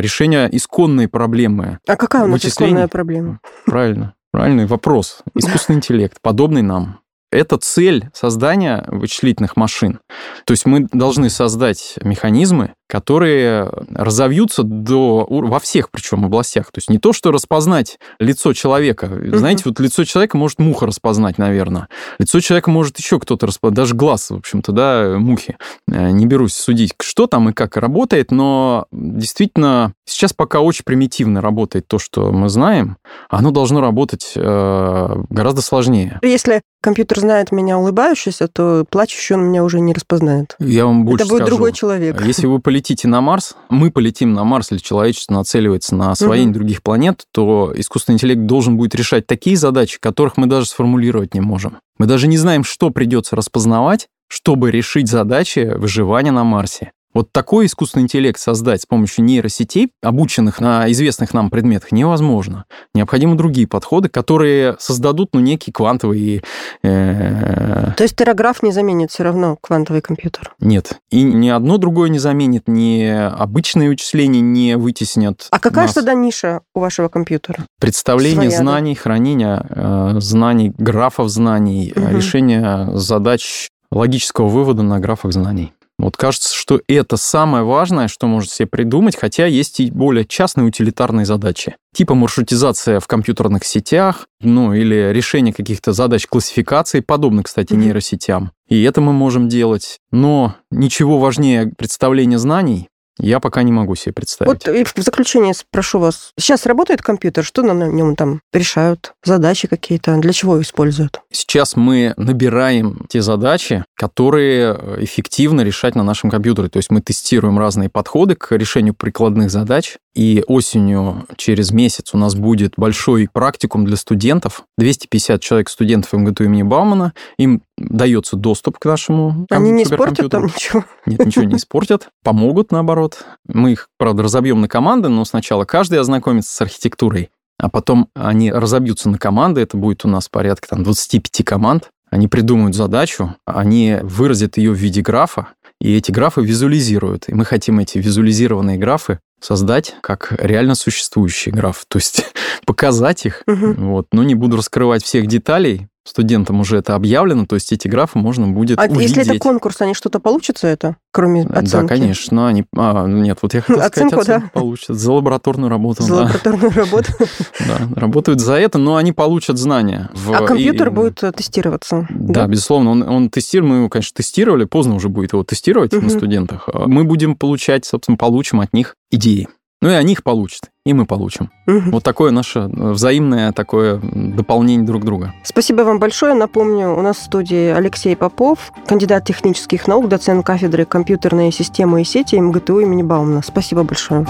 решение 0.00 0.48
исконной 0.54 1.08
проблемы. 1.08 1.78
А 1.86 1.96
какая 1.96 2.24
у 2.24 2.28
нас 2.28 2.44
исконная 2.44 2.88
проблема? 2.88 3.40
Правильно. 3.66 4.14
Правильный 4.32 4.66
вопрос. 4.66 5.22
Искусственный 5.34 5.76
интеллект, 5.76 6.18
подобный 6.20 6.62
нам. 6.62 6.98
Это 7.30 7.56
цель 7.56 8.10
создания 8.12 8.84
вычислительных 8.86 9.56
машин. 9.56 9.98
То 10.44 10.52
есть 10.52 10.66
мы 10.66 10.86
должны 10.92 11.30
создать 11.30 11.96
механизмы, 12.02 12.74
которые 12.94 13.72
разовьются 13.92 14.62
до, 14.62 15.26
во 15.28 15.58
всех 15.58 15.90
причем 15.90 16.26
областях. 16.26 16.66
То 16.66 16.78
есть 16.78 16.88
не 16.88 17.00
то, 17.00 17.12
что 17.12 17.32
распознать 17.32 17.98
лицо 18.20 18.52
человека. 18.52 19.10
Знаете, 19.32 19.64
вот 19.64 19.80
лицо 19.80 20.04
человека 20.04 20.36
может 20.36 20.60
муха 20.60 20.86
распознать, 20.86 21.36
наверное. 21.36 21.88
Лицо 22.20 22.38
человека 22.38 22.70
может 22.70 22.96
еще 23.00 23.18
кто-то 23.18 23.48
распознать, 23.48 23.74
даже 23.74 23.96
глаз, 23.96 24.30
в 24.30 24.36
общем-то, 24.36 24.70
да, 24.70 25.16
мухи. 25.18 25.56
Э, 25.90 26.10
не 26.10 26.24
берусь 26.26 26.54
судить, 26.54 26.92
что 27.02 27.26
там 27.26 27.48
и 27.48 27.52
как 27.52 27.76
работает, 27.76 28.30
но 28.30 28.86
действительно 28.92 29.92
сейчас 30.06 30.32
пока 30.32 30.60
очень 30.60 30.84
примитивно 30.84 31.40
работает 31.40 31.88
то, 31.88 31.98
что 31.98 32.30
мы 32.30 32.48
знаем. 32.48 32.96
Оно 33.28 33.50
должно 33.50 33.80
работать 33.80 34.34
э, 34.36 35.16
гораздо 35.30 35.62
сложнее. 35.62 36.20
Если 36.22 36.62
компьютер 36.80 37.18
знает 37.18 37.50
меня 37.50 37.78
улыбающийся, 37.78 38.46
то 38.46 38.84
плачущий 38.88 39.34
он 39.34 39.46
меня 39.46 39.64
уже 39.64 39.80
не 39.80 39.94
распознает. 39.94 40.54
Я 40.60 40.84
вам 40.84 41.04
больше 41.04 41.24
Это 41.24 41.30
будет 41.30 41.40
скажу. 41.40 41.56
другой 41.56 41.72
человек. 41.72 42.22
Если 42.22 42.46
вы 42.46 42.60
полетите 42.60 42.83
на 43.04 43.20
Марс, 43.20 43.56
мы 43.70 43.90
полетим 43.90 44.32
на 44.32 44.44
Марс, 44.44 44.70
или 44.70 44.78
человечество 44.78 45.34
нацеливается 45.34 45.94
на 45.96 46.12
освоение 46.12 46.50
угу. 46.50 46.58
других 46.58 46.82
планет, 46.82 47.24
то 47.32 47.72
искусственный 47.74 48.14
интеллект 48.14 48.42
должен 48.42 48.76
будет 48.76 48.94
решать 48.94 49.26
такие 49.26 49.56
задачи, 49.56 49.98
которых 50.00 50.36
мы 50.36 50.46
даже 50.46 50.66
сформулировать 50.66 51.34
не 51.34 51.40
можем. 51.40 51.78
Мы 51.98 52.06
даже 52.06 52.26
не 52.26 52.36
знаем, 52.36 52.64
что 52.64 52.90
придется 52.90 53.36
распознавать, 53.36 54.08
чтобы 54.28 54.70
решить 54.70 55.08
задачи 55.08 55.72
выживания 55.76 56.32
на 56.32 56.44
Марсе. 56.44 56.92
Вот 57.14 57.30
такой 57.32 57.66
искусственный 57.66 58.02
интеллект 58.02 58.38
создать 58.40 58.82
с 58.82 58.86
помощью 58.86 59.24
нейросетей, 59.24 59.90
обученных 60.02 60.60
на 60.60 60.90
известных 60.90 61.32
нам 61.32 61.48
предметах, 61.48 61.92
невозможно. 61.92 62.64
Необходимы 62.92 63.36
другие 63.36 63.68
подходы, 63.68 64.08
которые 64.08 64.76
создадут 64.80 65.30
ну, 65.32 65.40
некий 65.40 65.70
квантовый... 65.70 66.42
Э... 66.82 67.92
То 67.96 68.02
есть 68.02 68.16
террограф 68.16 68.62
не 68.62 68.72
заменит 68.72 69.12
все 69.12 69.22
равно 69.22 69.56
квантовый 69.60 70.02
компьютер? 70.02 70.54
Нет. 70.58 70.98
И 71.10 71.22
ни 71.22 71.48
одно 71.48 71.78
другое 71.78 72.08
не 72.08 72.18
заменит, 72.18 72.66
ни 72.66 73.04
обычные 73.04 73.88
вычисления 73.88 74.40
не 74.40 74.76
вытеснят 74.76 75.46
А 75.50 75.58
какая 75.60 75.86
нас. 75.86 75.94
тогда 75.94 76.14
ниша 76.14 76.62
у 76.74 76.80
вашего 76.80 77.08
компьютера? 77.08 77.64
Представление 77.80 78.50
Своя, 78.50 78.58
знаний, 78.58 78.94
да? 78.94 79.00
хранение 79.00 79.66
э, 79.70 80.14
знаний, 80.18 80.72
графов 80.76 81.28
знаний, 81.28 81.92
угу. 81.94 82.08
решение 82.08 82.88
задач 82.96 83.68
логического 83.92 84.48
вывода 84.48 84.82
на 84.82 84.98
графах 84.98 85.32
знаний. 85.32 85.72
Вот 85.98 86.16
кажется, 86.16 86.54
что 86.54 86.80
это 86.88 87.16
самое 87.16 87.64
важное, 87.64 88.08
что 88.08 88.26
может 88.26 88.50
себе 88.50 88.66
придумать, 88.66 89.16
хотя 89.16 89.46
есть 89.46 89.80
и 89.80 89.90
более 89.90 90.24
частные 90.24 90.66
утилитарные 90.66 91.24
задачи. 91.24 91.76
Типа 91.94 92.14
маршрутизация 92.14 92.98
в 92.98 93.06
компьютерных 93.06 93.64
сетях, 93.64 94.26
ну 94.40 94.72
или 94.72 95.12
решение 95.12 95.54
каких-то 95.54 95.92
задач 95.92 96.26
классификации, 96.26 97.00
подобно, 97.00 97.44
кстати, 97.44 97.74
нейросетям. 97.74 98.50
И 98.68 98.82
это 98.82 99.00
мы 99.00 99.12
можем 99.12 99.48
делать. 99.48 99.98
Но 100.10 100.56
ничего 100.70 101.18
важнее 101.18 101.72
представления 101.76 102.38
знаний 102.38 102.88
я 103.18 103.40
пока 103.40 103.62
не 103.62 103.72
могу 103.72 103.94
себе 103.94 104.12
представить. 104.12 104.66
Вот 104.66 104.74
и 104.74 104.84
в 104.84 104.94
заключение 104.96 105.54
спрошу 105.54 105.98
вас. 105.98 106.32
Сейчас 106.38 106.66
работает 106.66 107.02
компьютер, 107.02 107.44
что 107.44 107.62
на 107.62 107.86
нем 107.86 108.16
там 108.16 108.40
решают? 108.52 109.14
Задачи 109.24 109.68
какие-то? 109.68 110.16
Для 110.16 110.32
чего 110.32 110.60
используют? 110.60 111.20
Сейчас 111.30 111.76
мы 111.76 112.14
набираем 112.16 113.06
те 113.08 113.22
задачи, 113.22 113.84
которые 113.94 114.74
эффективно 114.98 115.62
решать 115.62 115.94
на 115.94 116.02
нашем 116.02 116.30
компьютере. 116.30 116.68
То 116.68 116.78
есть 116.78 116.90
мы 116.90 117.00
тестируем 117.00 117.58
разные 117.58 117.88
подходы 117.88 118.34
к 118.34 118.52
решению 118.56 118.94
прикладных 118.94 119.50
задач. 119.50 119.96
И 120.14 120.44
осенью, 120.46 121.26
через 121.36 121.72
месяц, 121.72 122.14
у 122.14 122.18
нас 122.18 122.34
будет 122.36 122.74
большой 122.76 123.28
практикум 123.32 123.84
для 123.84 123.96
студентов. 123.96 124.64
250 124.78 125.40
человек 125.40 125.68
студентов 125.68 126.12
МГТУ 126.12 126.44
имени 126.44 126.62
Баумана. 126.62 127.14
Им 127.36 127.62
дается 127.76 128.36
доступ 128.36 128.78
к 128.78 128.84
нашему 128.84 129.46
Они 129.50 129.72
не 129.72 129.82
испортят 129.82 130.30
там 130.30 130.46
ничего? 130.46 130.84
Нет, 131.06 131.24
ничего 131.26 131.44
не 131.44 131.56
испортят. 131.56 132.08
Помогут, 132.22 132.70
наоборот. 132.70 133.24
Мы 133.48 133.72
их, 133.72 133.88
правда, 133.98 134.22
разобьем 134.22 134.60
на 134.60 134.68
команды, 134.68 135.08
но 135.08 135.24
сначала 135.24 135.64
каждый 135.64 135.98
ознакомится 135.98 136.54
с 136.54 136.60
архитектурой, 136.60 137.30
а 137.58 137.68
потом 137.68 138.08
они 138.14 138.52
разобьются 138.52 139.10
на 139.10 139.18
команды. 139.18 139.62
Это 139.62 139.76
будет 139.76 140.04
у 140.04 140.08
нас 140.08 140.28
порядка 140.28 140.68
там, 140.68 140.84
25 140.84 141.44
команд. 141.44 141.90
Они 142.10 142.28
придумают 142.28 142.76
задачу, 142.76 143.34
они 143.44 143.98
выразят 144.02 144.56
ее 144.56 144.70
в 144.70 144.76
виде 144.76 145.02
графа, 145.02 145.48
и 145.84 145.94
эти 145.94 146.10
графы 146.10 146.40
визуализируют. 146.40 147.28
И 147.28 147.34
мы 147.34 147.44
хотим 147.44 147.78
эти 147.78 147.98
визуализированные 147.98 148.78
графы 148.78 149.20
создать 149.38 149.94
как 150.00 150.32
реально 150.38 150.74
существующий 150.76 151.50
граф, 151.50 151.84
то 151.86 151.98
есть 151.98 152.24
показать 152.66 153.26
их. 153.26 153.42
Угу. 153.46 153.74
Вот. 153.74 154.06
Но 154.10 154.22
не 154.22 154.34
буду 154.34 154.56
раскрывать 154.56 155.04
всех 155.04 155.26
деталей, 155.26 155.88
студентам 156.04 156.60
уже 156.60 156.78
это 156.78 156.94
объявлено, 156.94 157.46
то 157.46 157.54
есть 157.54 157.72
эти 157.72 157.88
графы 157.88 158.18
можно 158.18 158.46
будет 158.48 158.78
а 158.78 158.84
увидеть. 158.84 159.16
если 159.16 159.22
это 159.22 159.38
конкурс, 159.40 159.80
они 159.80 159.94
что-то 159.94 160.20
получат 160.20 160.58
за 160.58 160.68
это, 160.68 160.96
кроме 161.12 161.42
оценки? 161.42 161.72
Да, 161.72 161.86
конечно. 161.86 162.48
Они... 162.48 162.64
А, 162.76 163.06
нет, 163.06 163.38
вот 163.42 163.54
я 163.54 163.62
хотел 163.62 163.82
оценку, 163.82 164.20
сказать, 164.20 164.28
оценку 164.28 164.50
да? 164.54 164.60
получат 164.60 164.96
за 164.96 165.12
лабораторную 165.12 165.70
работу. 165.70 166.02
За 166.02 166.08
да. 166.08 166.22
лабораторную 166.22 166.72
работу. 166.72 167.12
Да, 167.66 167.78
работают 167.96 168.40
за 168.40 168.54
это, 168.54 168.78
но 168.78 168.96
они 168.96 169.12
получат 169.12 169.58
знания. 169.58 170.10
А 170.32 170.44
компьютер 170.44 170.90
будет 170.90 171.22
э, 171.22 171.32
тестироваться? 171.32 172.06
Да, 172.10 172.46
безусловно. 172.46 172.90
Он, 172.90 173.02
он 173.02 173.30
тестирует, 173.30 173.70
мы 173.70 173.76
его, 173.78 173.88
конечно, 173.88 174.14
тестировали, 174.14 174.64
поздно 174.64 174.94
уже 174.94 175.08
будет 175.08 175.32
его 175.32 175.44
тестировать 175.44 175.92
на 175.92 176.10
студентах. 176.10 176.68
Мы 176.86 177.04
будем 177.04 177.36
получать, 177.36 177.84
собственно, 177.84 178.16
получим 178.16 178.60
от 178.60 178.72
них 178.72 178.96
идеи. 179.10 179.48
Ну 179.84 179.90
и 179.90 179.92
они 179.92 180.14
их 180.14 180.22
получат, 180.22 180.70
и 180.86 180.94
мы 180.94 181.04
получим. 181.04 181.50
Угу. 181.66 181.90
Вот 181.92 182.02
такое 182.02 182.30
наше 182.30 182.60
э, 182.60 182.90
взаимное 182.92 183.52
такое 183.52 184.00
дополнение 184.02 184.86
друг 184.86 185.04
друга. 185.04 185.34
Спасибо 185.44 185.82
вам 185.82 185.98
большое. 185.98 186.32
Напомню, 186.32 186.96
у 186.96 187.02
нас 187.02 187.18
в 187.18 187.24
студии 187.24 187.68
Алексей 187.68 188.16
Попов, 188.16 188.72
кандидат 188.86 189.26
технических 189.26 189.86
наук, 189.86 190.08
доцент 190.08 190.46
кафедры 190.46 190.86
компьютерные 190.86 191.52
системы 191.52 192.00
и 192.00 192.04
сети 192.04 192.36
МГТУ 192.36 192.80
имени 192.80 193.02
Баумана. 193.02 193.42
Спасибо 193.42 193.82
большое. 193.82 194.24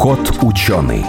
Кот 0.00 0.38
ученый. 0.40 1.04